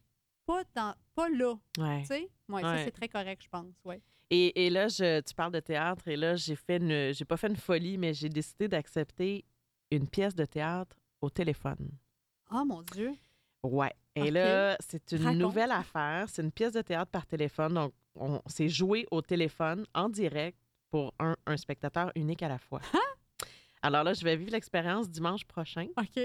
[0.45, 1.55] pas, dans, pas là.
[1.79, 2.01] Ouais.
[2.01, 2.29] Tu sais?
[2.49, 3.73] Ouais, ça, c'est très correct, je pense.
[3.85, 4.03] Ouais.
[4.31, 7.13] Et, et là, je, tu parles de théâtre, et là, j'ai fait une.
[7.15, 9.45] J'ai pas fait une folie, mais j'ai décidé d'accepter
[9.91, 11.89] une pièce de théâtre au téléphone.
[12.53, 13.13] Oh mon Dieu.
[13.63, 13.93] Ouais.
[14.15, 15.39] Et là, c'est une Raconte.
[15.41, 16.27] nouvelle affaire.
[16.29, 17.75] C'est une pièce de théâtre par téléphone.
[17.75, 20.59] Donc, on s'est joué au téléphone en direct
[20.91, 22.81] pour un, un spectateur unique à la fois.
[23.83, 25.87] Alors là, je vais vivre l'expérience dimanche prochain.
[25.97, 26.23] OK.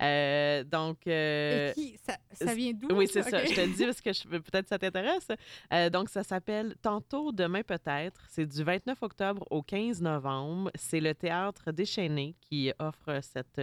[0.00, 1.06] Euh, donc.
[1.06, 1.98] euh, Et qui,
[2.32, 2.88] ça, vient d'où?
[2.94, 3.44] oui, c'est ça.
[3.44, 5.28] Je te le dis parce que peut-être ça t'intéresse.
[5.72, 8.20] Euh, donc, ça s'appelle Tantôt, demain peut-être.
[8.28, 10.70] C'est du 29 octobre au 15 novembre.
[10.74, 13.60] C'est le théâtre déchaîné qui offre cette,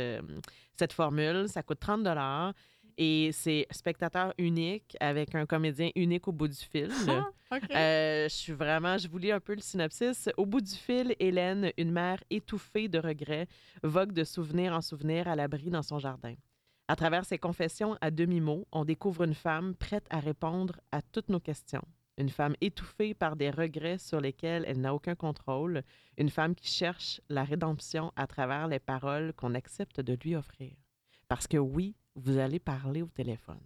[0.78, 1.48] cette formule.
[1.48, 2.04] Ça coûte 30
[3.00, 6.92] et c'est spectateur unique avec un comédien unique au bout du fil.
[7.08, 7.30] Ah.
[7.72, 10.30] Euh, je suis vraiment, je vous lis un peu le synopsis.
[10.38, 13.48] Au bout du fil, Hélène, une mère étouffée de regrets,
[13.82, 16.36] vogue de souvenir en souvenir à l'abri dans son jardin.
[16.90, 21.30] À travers ses confessions à demi-mot, on découvre une femme prête à répondre à toutes
[21.30, 21.84] nos questions.
[22.18, 25.84] Une femme étouffée par des regrets sur lesquels elle n'a aucun contrôle.
[26.18, 30.74] Une femme qui cherche la rédemption à travers les paroles qu'on accepte de lui offrir.
[31.30, 33.60] Parce que oui, vous allez parler au téléphone.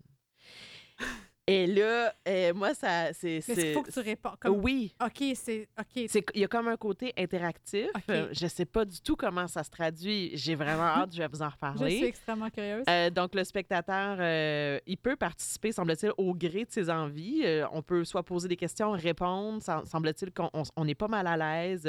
[1.46, 3.42] Et là, euh, moi, ça, c'est...
[3.42, 4.32] C'est- faut que tu réponds.
[4.40, 4.62] Comme...
[4.64, 5.68] Oui, OK, c'est.
[5.78, 6.08] OK.
[6.34, 7.90] il y a comme un côté interactif.
[8.10, 10.32] Euh, Je sais pas du tout comment ça se traduit.
[10.36, 12.04] J'ai vraiment hâte, je vais vous en Je suis reparler.
[12.06, 12.86] extrêmement curieuse.
[12.90, 17.44] Euh, donc, le spectateur, euh, il peut participer, semble-t-il, au gré de ses envies.
[17.74, 19.62] On peut soit poser des questions, répondre.
[19.62, 21.84] Sem- Semble-t-il qu'on on- on n'est pas mal à l'aise.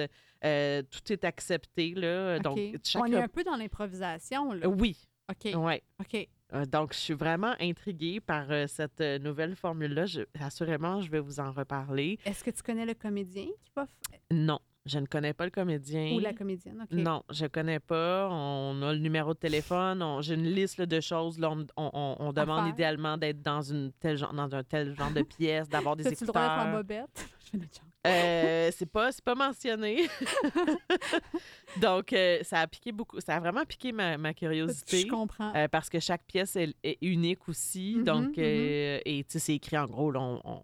[0.90, 1.94] Tout est accepté.
[1.94, 2.40] Là.
[2.40, 2.80] Donc, OK.
[2.82, 3.02] chaque...
[3.02, 4.68] On est un peu dans l'improvisation, là.
[4.68, 4.96] Oui,
[5.30, 5.54] OK.
[5.54, 5.80] ouais.
[6.00, 6.28] OK.
[6.54, 10.04] Euh, donc, je suis vraiment intriguée par euh, cette euh, nouvelle formule-là.
[10.40, 12.18] Assurément, je vais vous en reparler.
[12.24, 13.84] Est-ce que tu connais le comédien qui va.
[13.84, 13.88] f-
[14.30, 16.12] Non, je ne connais pas le comédien.
[16.14, 16.80] Ou la comédienne?
[16.82, 16.92] OK.
[16.92, 18.28] Non, je connais pas.
[18.30, 20.00] On a le numéro de téléphone.
[20.02, 21.38] on- J'ai une liste là, de choses.
[21.40, 22.72] Là, on, on- on- on demande faire.
[22.74, 26.26] idéalement d'être dans une telle dans un tel genre de pièce, d'avoir des T'as-tu le
[26.28, 26.82] droit d'être en écouteurs.
[26.82, 27.30] bobette?
[27.44, 27.93] Je fais une joke.
[28.06, 30.08] Euh, c'est pas, pas mentionné.
[31.80, 33.20] Donc, euh, ça a piqué beaucoup.
[33.20, 35.00] Ça a vraiment piqué ma, ma curiosité.
[35.02, 35.54] Je comprends.
[35.54, 37.94] euh, parce que chaque pièce est, est unique aussi.
[37.98, 38.44] Mhm, donc, mhm.
[38.44, 40.10] euh, et tu sais, c'est écrit en gros.
[40.10, 40.62] là, on, on-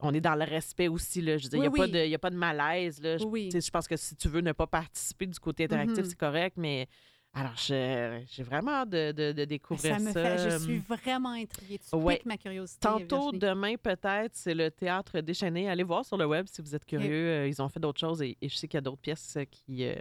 [0.00, 1.22] on est dans le respect aussi.
[1.22, 1.38] Là.
[1.38, 2.14] Je veux dire, il n'y a, oui.
[2.14, 3.00] a pas de malaise.
[3.00, 3.16] Là.
[3.16, 3.48] Je, oui.
[3.54, 6.04] je pense que si tu veux ne pas participer du côté interactif, Mhm.
[6.04, 6.56] c'est correct.
[6.58, 6.88] Mais
[7.34, 10.04] alors, j'ai vraiment hâte de, de- de découvrir Ça ça.
[10.04, 10.50] me fait.
[10.50, 11.78] Je suis vraiment intriguée.
[11.78, 12.16] Tu Ouais.
[12.16, 12.80] piques ma curiosité.
[12.80, 13.38] Tantôt, Virginie.
[13.40, 15.68] demain, peut-être, c'est le théâtre déchaîné.
[15.68, 17.28] Allez voir sur le web si vous êtes curieux.
[17.30, 19.36] Euh, Ils ont fait d'autres choses et, et je sais qu'il y a d'autres pièces
[19.36, 19.94] euh, qui, euh,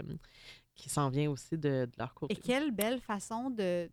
[0.75, 2.33] qui s'en viennent aussi de, de leur côté.
[2.33, 3.89] Et quelle belle façon de,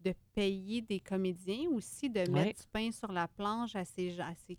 [0.00, 2.28] de payer des comédiens aussi, de Ouais.
[2.28, 4.24] mettre du pain sur la planche à ces gens.
[4.26, 4.58] à ces-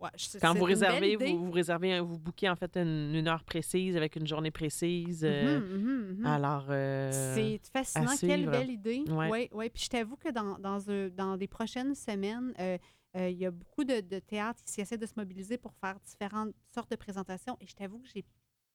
[0.00, 3.44] Ouais, je- Quand vous réservez, vous, vous réservez, vous bookez en fait une, une heure
[3.44, 5.22] précise avec une journée précise.
[5.24, 6.26] euh, Mhm, mhm, mhm.
[6.26, 8.06] Alors, euh, C'est fascinant.
[8.26, 9.04] Quelle belle idée.
[9.08, 9.28] Ouais.
[9.30, 9.68] Oui, ouais.
[9.70, 12.78] Puis je t'avoue que dans, dans, des prochaines semaines, euh,
[13.16, 15.98] euh, il y a beaucoup de, de théâtres qui essaient de se mobiliser pour faire
[16.00, 17.58] différentes sortes de présentations.
[17.60, 18.24] Et je t'avoue que j'ai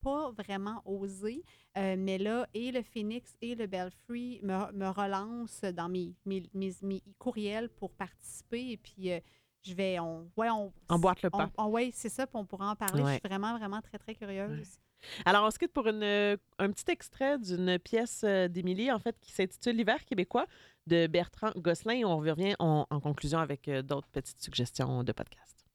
[0.02, 1.44] pas vraiment osé.
[1.78, 6.44] Euh, mais là, et le Phoenix et le Belfry me, me relancent dans mes, mes,
[6.54, 8.70] mes- mes courriels pour participer.
[8.74, 9.20] Et puis, euh,
[9.66, 10.00] je vais.
[10.00, 11.50] On, ouais, on, Emboîte le on- pas.
[11.58, 12.26] on- ouais, c'est ça.
[12.28, 13.04] Puis on pourra en parler.
[13.04, 14.78] Je suis vraiment, vraiment très, très curieuse.
[15.26, 19.16] Alors, on se quitte pour une, un petit extrait d'une pièce euh, d'Émilie, en fait,
[19.20, 20.48] qui s'intitule L'hiver québécois
[20.88, 22.02] de Bertrand Gosselin.
[22.06, 25.66] On revient en, en conclusion avec euh, d'autres petites suggestions de podcast.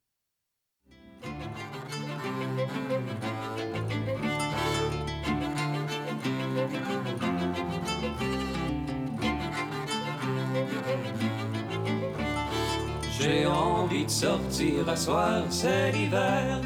[13.21, 16.59] J'ai envie de sortir à soir, c'est l'hiver.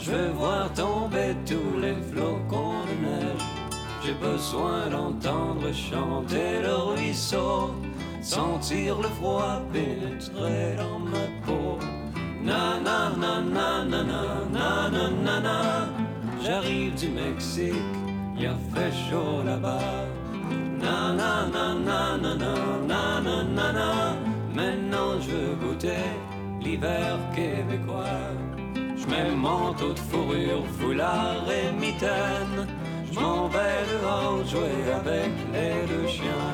[0.00, 3.44] Je veux voir tomber tous les flocons de neige.
[4.02, 7.74] J'ai besoin d'entendre chanter le ruisseau,
[8.22, 11.78] sentir le froid pénétrer dans ma peau.
[12.42, 15.60] Na na na na na na na na na.
[16.42, 17.74] J'arrive du Mexique,
[18.38, 20.06] il a fait chaud là-bas.
[20.80, 22.54] Na na na na na na
[22.88, 24.29] na na na na.
[24.54, 26.06] Maintenant je veux goûter
[26.60, 28.04] l'hiver québécois.
[28.96, 32.66] Je mets manteau de fourrure, foulard et mitaine.
[33.12, 36.52] Je m'en vais dehors jouer avec les deux chiens.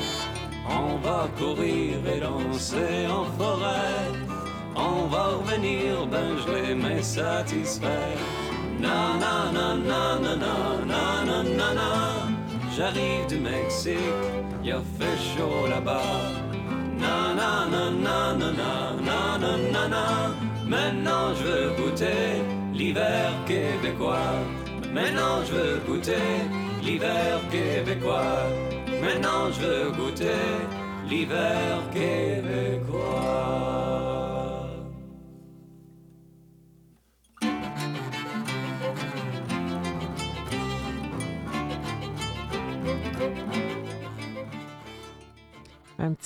[0.68, 4.12] On va courir et danser en forêt.
[4.74, 8.18] On va revenir, ben je les mets satisfaits.
[8.78, 11.92] Na na na na na na na na na.
[12.76, 13.96] J'arrive du Mexique,
[14.62, 16.45] il a fait chaud là-bas.
[20.68, 22.42] Maintenant je veux goûter
[22.74, 24.34] l'hiver québécois.
[24.92, 26.14] Maintenant je veux goûter
[26.82, 28.42] l'hiver québécois.
[29.00, 30.44] Maintenant je veux goûter
[31.08, 32.35] l'hiver québécois.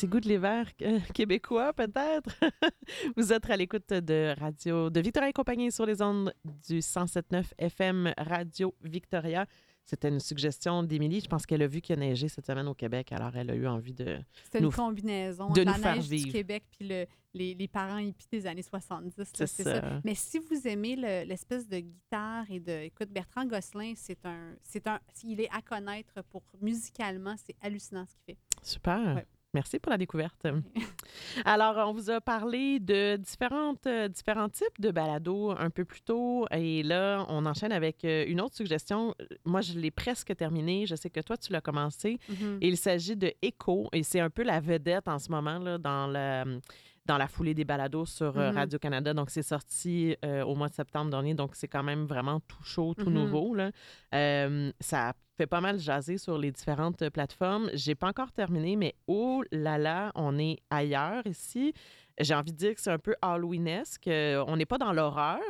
[0.01, 2.31] Petit goût de l'hiver euh, québécois, peut-être.
[3.17, 6.33] Vous êtes à l'écoute de Radio de Victoria et compagnie sur les ondes
[6.69, 9.47] du 107.9 FM Radio Victoria.
[9.85, 11.21] C'était une suggestion d'Émilie.
[11.21, 13.55] Je pense qu'elle a vu qu'il a neigé cette semaine au Québec, alors elle a
[13.55, 14.19] eu envie de.
[14.45, 16.27] C'était nous une combinaison de la nous faire neige vivre.
[16.27, 19.17] du Québec puis le- les, les parents hippies des années 70.
[19.19, 19.81] là, C'est C'est ça.
[19.81, 20.01] ça.
[20.05, 22.73] Mais si vous aimez le- l'espèce de guitare et de...
[22.85, 24.55] Écoute, Bertrand Gosselin, c'est un...
[24.63, 28.39] c'est un il est à connaître pour musicalement, c'est hallucinant ce qu'il fait.
[28.63, 29.17] Super.
[29.17, 29.27] Ouais.
[29.53, 30.47] Merci pour la découverte.
[31.45, 36.03] Alors, on vous a parlé de différentes, euh, différents types de balados un peu plus
[36.03, 36.47] tôt.
[36.53, 39.15] Et là, on enchaîne avec euh, une autre suggestion.
[39.45, 40.87] Moi, je l'ai presque terminée.
[40.87, 42.19] Je sais que toi, tu l'as commencé.
[42.29, 42.59] Mhm.
[42.61, 46.07] Il s'agit de Echo et c'est un peu la vedette en ce moment là, dans,
[46.07, 46.61] le,
[47.07, 48.57] dans la foulée des balados sur euh, Mhm.
[48.57, 49.15] Radio-Canada.
[49.15, 51.35] Donc, c'est sorti euh, au mois de septembre dernier.
[51.35, 53.15] Donc, c'est quand même vraiment tout chaud, tout Mhm.
[53.15, 53.55] nouveau.
[53.55, 53.71] Là.
[54.15, 57.71] Euh, ça fait pas mal jaser sur les différentes plateformes.
[57.75, 61.73] J'ai pas encore terminé, mais oh là là, on est ailleurs ici.
[62.19, 64.09] J'ai envie de dire que c'est un peu Halloweenesque.
[64.47, 65.41] On n'est pas dans l'horreur,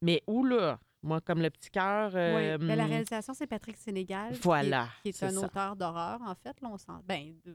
[0.00, 2.12] mais où là, moi, comme le petit cœur.
[2.14, 4.30] euh, Oui, ben, la réalisation, c'est Patrick Sénégal.
[4.32, 5.40] qui est- Voilà, Qui est, un ça.
[5.46, 6.58] auteur d'horreur, en fait.
[6.62, 6.92] Là, on sent...
[7.06, 7.54] Ben, de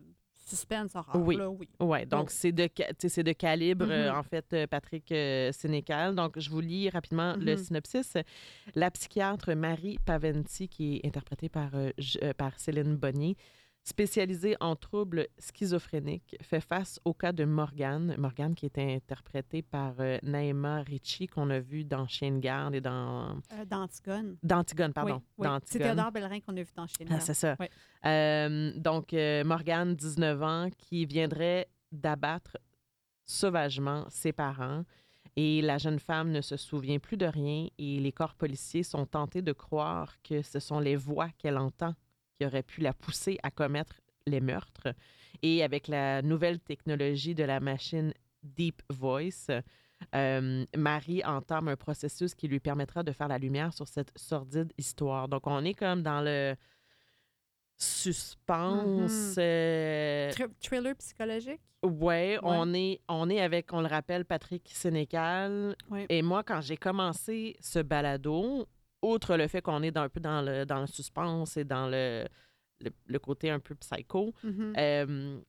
[0.50, 1.36] suspense horreur, Oui.
[1.38, 1.68] là, oui.
[1.80, 2.34] Oui, donc Oh.
[2.34, 4.18] c'est de, de calibre, euh, Mhm.
[4.18, 6.16] en fait, euh, Patrick euh, Sénécal.
[6.16, 7.58] Donc, je vous lis rapidement le Mhm.
[7.58, 8.14] synopsis.
[8.76, 11.92] La psychiatre Marie Paventi, qui est interprétée par, euh,
[12.24, 13.36] euh, par Céline Bonnier,
[13.84, 18.16] spécialisée en troubles schizophréniques, fait face au cas de Morgane.
[18.18, 22.76] Morgane qui est interprétée par euh, Naïma Ricci, qu'on a vu dans Chien de garde
[22.76, 23.38] et dans...
[23.54, 24.38] Euh, d'Antigone.
[24.44, 25.22] D'Antigone, pardon.
[25.38, 25.58] Oui, oui.
[25.66, 25.80] C'est.
[25.80, 27.08] Théodore Bellerin qu'on a vu dans Chine.
[27.10, 27.56] Ah, c'est ça.
[27.60, 27.70] Ouais.
[28.06, 32.58] Euh, donc, euh, Morgane, 19 ans, qui viendrait d'abattre
[33.26, 34.84] sauvagement ses parents.
[35.36, 39.06] Et la jeune femme ne se souvient plus de rien et les corps policiers sont
[39.06, 41.94] tentés de croire que ce sont les voix qu'elle entend
[42.40, 44.94] qui auraient pu la pousser à commettre les meurtres.
[45.42, 48.14] Et avec la nouvelle technologie de la machine
[48.44, 49.48] Deep Voice,
[50.16, 54.72] euh, Marie entame un processus qui lui permettra de faire la lumière sur cette sordide
[54.78, 55.28] histoire.
[55.28, 56.56] Donc, on est comme dans le
[57.76, 59.36] suspense.
[59.38, 61.62] Euh, Thr- thriller psychologique?
[61.84, 65.76] ouais, On, est, on est avec, on le rappelle, Patrick Sénécal.
[65.90, 66.06] Ouais.
[66.10, 68.68] Et moi, quand j'ai commencé ce balado,
[69.02, 71.88] outre le fait qu'on est dans, un peu dans le, dans le suspense et dans
[71.88, 72.28] le,
[72.82, 74.74] le, le côté un peu psycho, Mhm.
[74.78, 75.40] euh,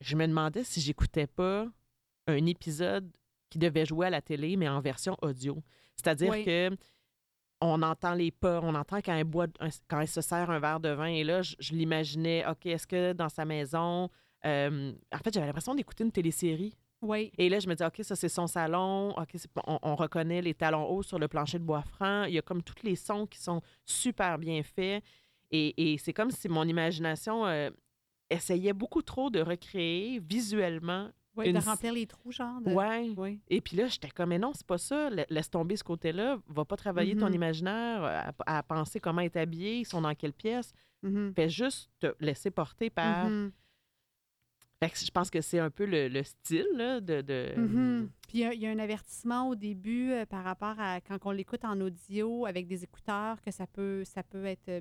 [0.00, 1.66] je me demandais si j'écoutais pas
[2.26, 3.10] un épisode
[3.50, 5.62] qui devait jouer à la télé, mais en version audio.
[5.96, 6.44] C'est-à-dire Oui.
[6.44, 6.70] que
[7.60, 9.46] on entend les pas, on entend quand elle, boit,
[9.88, 11.06] quand elle se sert un verre de vin.
[11.06, 14.10] Et là, je, je l'imaginais, OK, est-ce que dans sa maison...
[14.44, 16.76] euh, en fait, j'avais l'impression d'écouter une télésérie.
[17.04, 17.30] Oui.
[17.38, 19.10] Et là, je me dis, OK, ça, c'est son salon.
[19.16, 19.36] OK,
[19.66, 22.24] on, on reconnaît les talons hauts sur le plancher de bois franc.
[22.24, 25.02] Il y a comme tous les sons qui sont super bien faits.
[25.50, 27.70] Et, et c'est comme si mon imagination euh,
[28.30, 32.60] essayait beaucoup trop de recréer visuellement Oui, Une de remplir les trous, genre.
[32.60, 32.72] De...
[32.72, 33.10] Ouais.
[33.16, 33.40] Oui.
[33.48, 35.10] Et puis là, j'étais comme, mais non, c'est pas ça.
[35.10, 36.38] La- Laisse tomber ce côté-là.
[36.48, 37.34] Va pas travailler ton Mhm.
[37.34, 38.02] imaginaire
[38.46, 40.72] à, à penser comment être habillé, ils sont dans quelle pièce.
[41.02, 41.32] Mhm.
[41.36, 43.26] Fais juste te laisser porter par.
[43.28, 43.50] Mhm.
[43.50, 43.54] Que
[44.94, 47.20] je pense que c'est un peu le, le style là, de.
[47.20, 48.10] de- Mhm.
[48.28, 51.00] Puis il y a- il y, a un avertissement au début euh, par rapport à
[51.00, 54.80] quand on l'écoute en audio avec des écouteurs, que ça peut, ça peut être euh,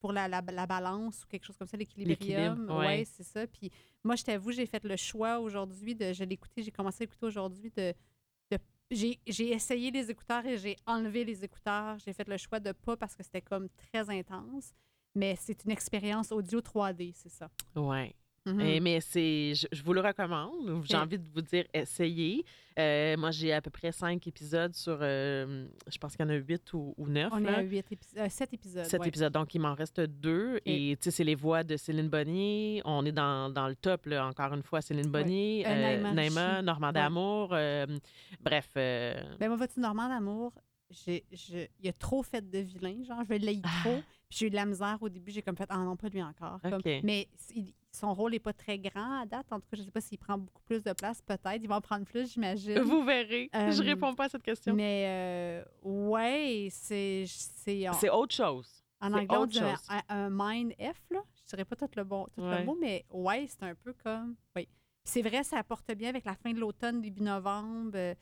[0.00, 2.52] pour la, la, la balance ou quelque chose comme ça, l'équilibrium.
[2.60, 2.98] L'équilibre, ouais.
[3.00, 3.46] Oui, c'est ça.
[3.46, 3.70] Puis
[4.04, 6.12] moi, je t'avoue, j'ai fait le choix aujourd'hui de.
[6.12, 7.94] Je l'ai écouté, j'ai commencé à écouter aujourd'hui de.
[8.50, 8.58] de-
[8.90, 11.98] j'ai j'ai essayé les écouteurs et j'ai enlevé les écouteurs.
[12.04, 14.72] J'ai fait le choix de pas parce que c'était comme très intense.
[15.14, 17.50] Mais c'est une expérience audio 3D, c'est ça.
[17.76, 18.14] Ouais.
[18.44, 20.82] Eh, mais c'est, je, je vous le recommande.
[20.84, 22.44] J'ai envie de vous dire, essayez.
[22.78, 26.32] Euh, moi, j'ai à peu près cinq épisodes sur, euh, je pense qu'il y en
[26.32, 27.30] a huit ou, ou neuf.
[27.32, 27.58] On là.
[27.58, 28.84] à huit épis- euh, sept épisodes.
[28.84, 29.08] Sept ouais.
[29.08, 30.58] épisodes, donc il m'en reste deux.
[30.66, 32.82] Et tu sais, c'est les voix de Céline Bonnier.
[32.84, 34.80] On est dans, dans le top, là, encore une fois.
[34.80, 36.62] Céline Bonnier, euh, Naïma Naïma.
[36.62, 36.92] Normand Ouais.
[36.94, 37.48] D'Amour.
[38.40, 38.70] bref.
[38.74, 40.52] Ben moi, vois-tu, Normand d'amour,
[40.90, 44.00] j'ai, je- il a trop fait de vilain, genre, je l'ai trop.
[44.28, 46.22] Puis j'ai eu de la misère au début, j'ai comme fait, ah non, pas lui
[46.22, 46.58] encore.
[46.62, 49.46] Comme- mais il- son rôle n'est pas très grand à date.
[49.52, 51.60] En tout cas, je sais pas s'il prend beaucoup plus de place, peut-être.
[51.62, 52.78] Il va en prendre plus, j'imagine.
[52.80, 53.50] vous verrez.
[53.54, 54.74] Euh, je réponds pas à cette question.
[54.74, 57.24] Mais euh, ouais, c'est.
[57.26, 58.82] c'est autre chose.
[59.00, 59.86] en c'est anglais, on dit un, chose.
[59.90, 61.20] un- un mind F, là.
[61.36, 62.60] Je dirais pas tout le bon tout Ouais.
[62.60, 64.36] le mot, mais ouais, c'est un peu comme.
[64.56, 64.66] Oui.
[65.04, 67.90] C'est vrai, ça apporte bien avec la fin de l'automne, début novembre.
[67.96, 68.14] euh,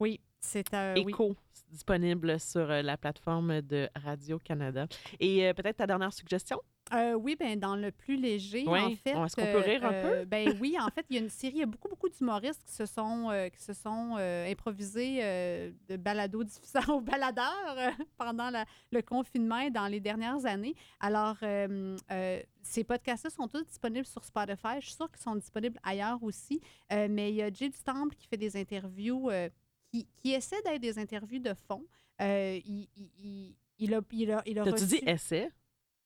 [0.00, 0.72] oui, c'est.
[0.74, 1.10] euh, oui.
[1.12, 4.86] Écho, c'est disponible sur euh, la plateforme de Radio-Canada.
[5.20, 6.60] Et euh, peut-être ta dernière suggestion?
[6.94, 8.80] Euh, oui, ben dans le plus léger, Ouais.
[8.80, 9.10] en fait.
[9.10, 10.24] Est-ce qu'on peut rire un peu?
[10.24, 12.62] Ben oui, en fait, il y a une série, il y a beaucoup, beaucoup d'humoristes
[12.64, 17.74] qui se sont, euh, qui se sont euh, improvisés euh, de balado diffusant aux baladeurs
[17.76, 20.74] euh, pendant la- le confinement et dans les dernières années.
[21.00, 24.76] Alors, euh, euh, ces podcasts-là sont tous disponibles sur Spotify.
[24.80, 26.60] Je suis sûre qu'ils sont disponibles ailleurs aussi.
[26.92, 29.48] Euh, mais il y a Jay du Temple qui fait des interviews, euh,
[29.90, 31.84] qui, qui essaie d'être des interviews de fond.
[32.22, 35.50] Euh, il, il, il, il a, il a, il a T'as-tu dit essai?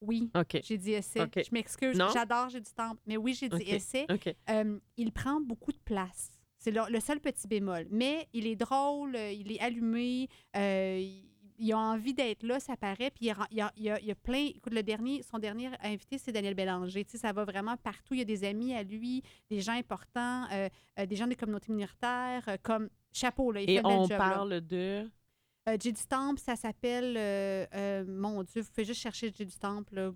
[0.01, 0.31] Oui.
[0.63, 1.21] J'ai dit essai.
[1.37, 1.97] Je m'excuse.
[2.13, 2.97] J'adore J'ai du temps.
[3.07, 3.69] Mais oui, j'ai dit OK.
[3.69, 4.07] essai.
[4.49, 6.31] Euh, il prend beaucoup de place.
[6.59, 7.87] C'est le, le seul petit bémol.
[7.91, 11.25] Mais il est drôle, euh, il est allumé, euh, il,
[11.59, 13.11] il a envie d'être là, ça paraît.
[13.11, 13.31] Puis il y
[13.61, 14.47] a, il a- il plein.
[14.55, 17.05] Écoute, le dernier, son dernier invité, c'est Daniel Bélanger.
[17.05, 18.13] Tu sais, ça va vraiment partout.
[18.15, 20.69] Il y a des amis à lui, des gens importants, euh,
[21.07, 23.61] des gens des communautés minoritaires, comme chapeau, là.
[23.63, 24.17] Il Et fait on job, là.
[24.19, 25.11] parle de.
[25.71, 27.17] Euh, J du Temple, ça s'appelle.
[27.17, 29.95] euh, euh, mon Dieu, vous pouvez juste chercher J du Temple.
[29.95, 30.11] là.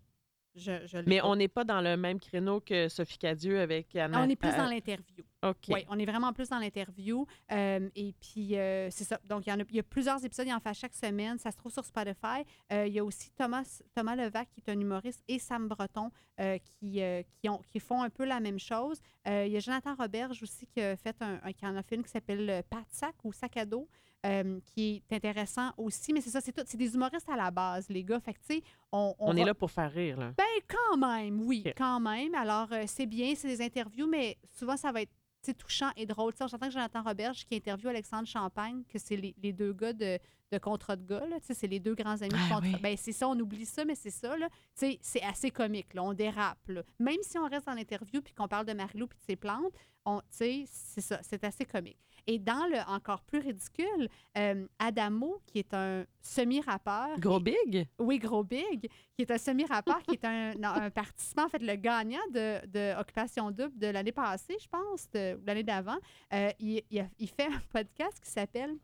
[0.57, 3.97] Je, je l'ai Mais on n'est pas dans le même créneau que Sophie Cadieux avec
[3.97, 4.21] Anna.
[4.23, 5.25] On est plus euh, dans l'interview.
[5.43, 5.57] OK.
[5.69, 7.27] Oui, on est vraiment plus dans l'interview.
[7.51, 9.19] Euh, et puis, euh, c'est ça.
[9.29, 11.39] Donc, il y, en a, il y a plusieurs épisodes, il en fait chaque semaine.
[11.39, 12.45] Ça se trouve sur Spotify.
[12.73, 16.13] Euh, il y a aussi Thomas, Thomas Levac, qui est un humoriste, et Sam Breton,
[16.39, 17.01] qui,
[17.41, 19.01] qui, ont, qui font un peu la même chose.
[19.27, 21.97] Il y a Jonathan Roberge aussi, qui, a fait un, un- qui en a fait
[21.97, 23.89] une qui s'appelle Pat Sac ou Sac à dos,
[24.25, 26.13] euh, qui est intéressant aussi.
[26.13, 26.63] Mais c'est ça, c'est tout.
[26.67, 28.21] C'est des humoristes à la base, les gars.
[28.21, 28.63] Fait que, tu sais,
[28.93, 30.33] on, on On est là pour faire rire, là.
[30.37, 32.35] ben, quand même, oui, quand même.
[32.35, 35.13] Alors, euh, c'est bien, c'est des interviews, mais souvent, ça va être
[35.59, 36.33] touchant et drôle.
[36.33, 39.53] Tu sais, on s'entend que Jonathan Roberge qui interviewe Alexandre Champagne, que c'est les, les
[39.53, 40.19] deux gars de,
[40.51, 41.39] de Contrat de gars, là.
[41.41, 42.61] Tu sais, c'est les deux grands amis de Ah Contrat.
[42.63, 42.77] oui.
[42.81, 44.49] Ben, c'est ça, on oublie ça, mais c'est ça, là.
[44.49, 44.57] Tu
[44.93, 46.03] sais, c'est assez comique, là.
[46.03, 46.83] On dérape, là.
[46.99, 49.75] Même si on reste dans l'interview puis qu'on parle de Marilou puis de ses plantes,
[50.07, 51.99] on, tu sais, c'est ça, c'est assez comique.
[52.27, 54.09] Et dans le encore plus ridicule,
[54.39, 57.87] euh, Adamo, qui est un semi-rappeur, Gros big?
[57.99, 61.63] oui, Gros Big, qui est un semi-rappeur, qui est un, non, un participant, en fait,
[61.63, 65.99] le gagnant de, de Occupation Double de l'année passée, je pense, de, ou l'année d'avant.
[66.33, 68.77] Euh, il, il a- il fait un podcast qui s'appelle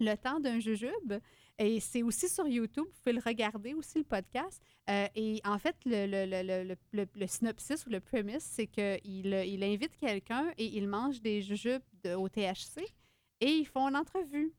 [0.00, 1.14] Le temps d'un jujube.
[1.58, 2.84] Et c'est aussi sur YouTube.
[2.86, 4.62] Vous pouvez le regarder aussi, le podcast.
[4.88, 9.64] Euh, et en fait, le, le, le, le, synopsis ou le premise, c'est qu'il il
[9.64, 12.78] invite quelqu'un et il mange des jujubes de- au THC
[13.40, 14.52] et ils font une entrevue.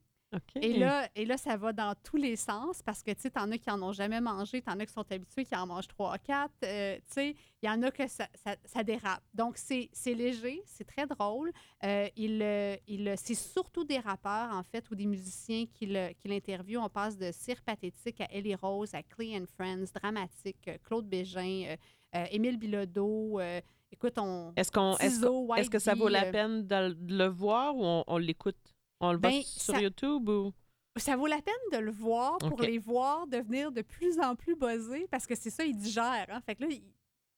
[0.56, 3.52] Et là, et là, ça va dans tous les sens parce que, tu sais, t'en
[3.52, 6.18] as qui en ont jamais mangé, t'en as qui sont habitués, qui en mangent trois,
[6.20, 6.54] quatre.
[6.64, 9.24] euh, tu sais, il y en a que ça, ça, ça dérape.
[9.34, 11.52] Donc, c'est léger, c'est très drôle.
[11.84, 15.88] Euh, il, euh, il, c'est surtout des rappeurs, en fait, ou des musiciens qui
[16.26, 16.84] l'interviewent.
[16.84, 21.08] On passe de Cire Pathétique à Ellie Rose, à Clay and Friends, Dramatique, euh, Claude
[21.08, 21.76] Bégin, euh,
[22.16, 23.40] euh, Émile Bilodeau.
[23.40, 23.62] euh,
[23.92, 24.54] écoute, on...
[24.56, 25.26] Est-ce qu'on est-ce
[25.58, 28.18] est-ce que ça vaut la euh, peine de, le- de le voir ou on, on
[28.18, 28.69] l'écoute?
[29.00, 30.54] On le voit Ben, sur ça- YouTube ou?
[30.98, 34.56] ça vaut la peine de le voir pour les voir devenir de plus en plus
[34.56, 36.26] buzzés parce que c'est ça, ils digèrent.
[36.30, 36.42] Hein?
[36.46, 36.84] Fait que là, ils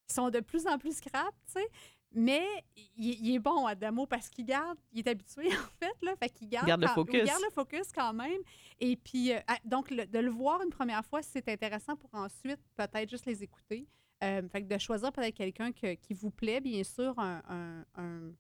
[0.08, 1.68] sont de plus en plus scrap, tu sais.
[2.14, 2.46] Mais
[2.98, 6.14] il, il est bon, Adamo, parce qu'il garde, il est habitué, en fait, là.
[6.18, 7.20] Fait qu'il garde, Garde le focus.
[7.22, 8.42] il garde le focus quand même.
[8.80, 12.10] Et puis, euh, ah, donc, le- de le voir une première fois, c'est intéressant pour
[12.14, 13.88] ensuite peut-être juste les écouter.
[14.24, 17.86] Euh, fait que de choisir peut-être quelqu'un que- qui vous plaît, bien sûr, un, un-
[17.96, 18.32] un-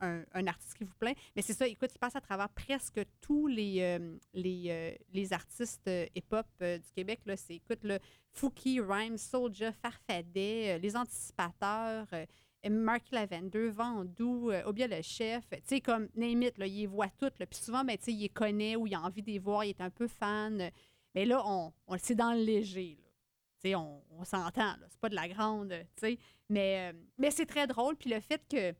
[0.00, 1.14] un, artiste qui vous plaît.
[1.34, 5.32] Mais c'est ça, écoute, il passe à travers presque tous les, euh, les, euh, les
[5.32, 7.20] artistes euh, hip-hop du Québec.
[7.26, 7.36] Là.
[7.36, 7.98] C'est, écoute, le
[8.32, 12.06] Fouki, Rhyme, Soulja, Farfadet, Les Anticipateurs,
[12.68, 15.48] Mark Lavender, Vandou, Obia le Chef.
[15.50, 17.34] Tu sais, comme, name it, là, il les voit toutes.
[17.34, 19.64] Puis souvent, ben, tu sais, il les connaît ou il a envie de les voir,
[19.64, 20.70] il est un peu fan.
[21.14, 22.98] Mais là, on, on c'est dans le léger.
[23.00, 23.08] Là.
[23.60, 24.74] Tu sais, on, on s'entend.
[24.88, 26.18] C'est pas de la grande, tu sais.
[26.48, 27.96] Mais, mais c'est très drôle.
[27.96, 28.74] Puis le fait que.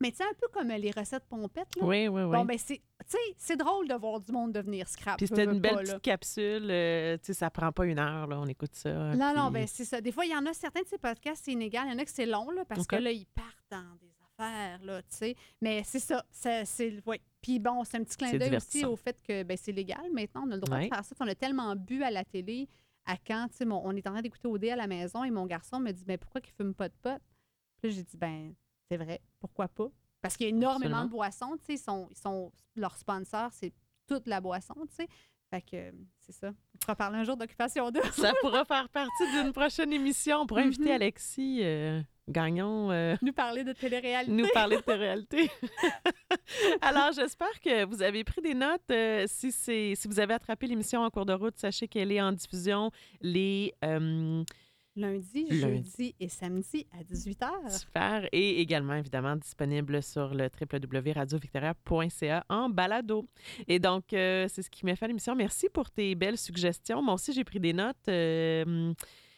[0.00, 1.84] Mais tu sais, un peu comme les recettes pompettes, là.
[1.84, 2.36] Oui, oui, oui.
[2.36, 2.76] Bon, ben, c'est.
[2.78, 5.18] Tu sais, c'est drôle de voir du monde devenir scrap.
[5.18, 5.88] Puis c'était une belle pas, là.
[5.92, 6.68] petite capsule.
[6.70, 8.40] euh, tu sais, ça prend pas une heure, là.
[8.40, 9.14] On écoute ça.
[9.14, 10.00] Non, non, ben c'est ça.
[10.00, 11.84] Des fois, il y en a certains de ces podcasts, c'est inégal.
[11.88, 14.10] Il y en a que c'est long, là, parce que là, ils partent dans des
[14.38, 15.36] affaires, là, tu sais.
[15.60, 16.24] Mais c'est ça.
[16.30, 17.20] ça c'est, ouais.
[17.42, 20.44] Puis bon, c'est un petit clin d'œil aussi au fait que ben, c'est légal maintenant.
[20.46, 20.88] On a le droit Ouais.
[20.88, 21.14] de faire ça.
[21.20, 22.68] On a tellement bu à la télé
[23.06, 25.30] à quand, tu sais, mon- on est en train d'écouter OD à la maison et
[25.30, 27.18] mon garçon me dit, ben pourquoi qu'ils fument pas de pot?
[27.80, 28.54] Puis là, j'ai dit, ben
[28.90, 29.88] c'est vrai, pourquoi pas?
[30.20, 31.04] Parce qu'il y a énormément Absolument.
[31.04, 31.74] de boissons, tu sais.
[31.74, 33.72] Ils sont, ils sont, leur sponsor, c'est
[34.06, 35.08] toute la boisson, tu sais.
[35.50, 36.48] Fait que c'est ça.
[36.74, 38.06] On pourra parler un jour d'occupation double.
[38.12, 40.38] Ça pourra faire partie d'une prochaine émission.
[40.42, 40.90] On pourrait inviter Mhm.
[40.90, 44.30] Alexis euh, Gagnon euh, nous parler de télé-réalité.
[44.32, 45.50] nous parler de ta réalité.
[46.80, 48.90] Alors, j'espère que vous avez pris des notes.
[48.90, 52.20] Euh, si, c'est, si vous avez attrapé l'émission en cours de route, sachez qu'elle est
[52.20, 52.90] en diffusion
[53.20, 54.44] les euh,
[54.96, 55.60] Lundi, Lundi.
[55.60, 57.78] jeudi et samedi à 18h.
[57.78, 63.28] super et également, évidemment, disponible sur le www.radiovictoria.ca en balado.
[63.68, 65.34] Et donc, euh, c'est ce qui m'a fait l'émission.
[65.34, 67.02] Merci pour tes belles suggestions.
[67.02, 67.96] Moi aussi, j'ai pris des notes.
[68.08, 68.92] Euh,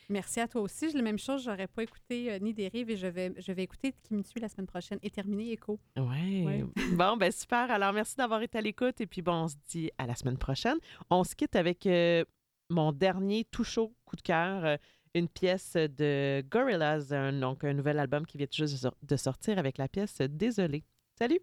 [0.09, 0.91] Merci à toi aussi.
[0.91, 1.45] J'ai la même chose.
[1.45, 4.41] J'aurais pas écouté euh, ni Dérive et je vais, je vais écouter Qui me tue
[4.41, 5.81] la semaine prochaine et terminer Écho.
[5.97, 6.45] Ouais.
[6.45, 6.65] Ouais.
[6.97, 7.71] Bon, ben super.
[7.71, 9.01] Alors, merci d'avoir été à l'écoute.
[9.01, 10.77] Et puis, bon, on se dit à la semaine prochaine.
[11.09, 12.25] On se quitte avec euh,
[12.69, 14.77] mon dernier tout chaud coup de cœur,
[15.15, 17.09] une pièce de Gorillaz,
[17.39, 20.85] donc un nouvel album qui vient tout juste de sortir avec la pièce Désolé.
[21.19, 21.41] Salut!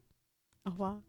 [0.65, 0.99] Au revoir.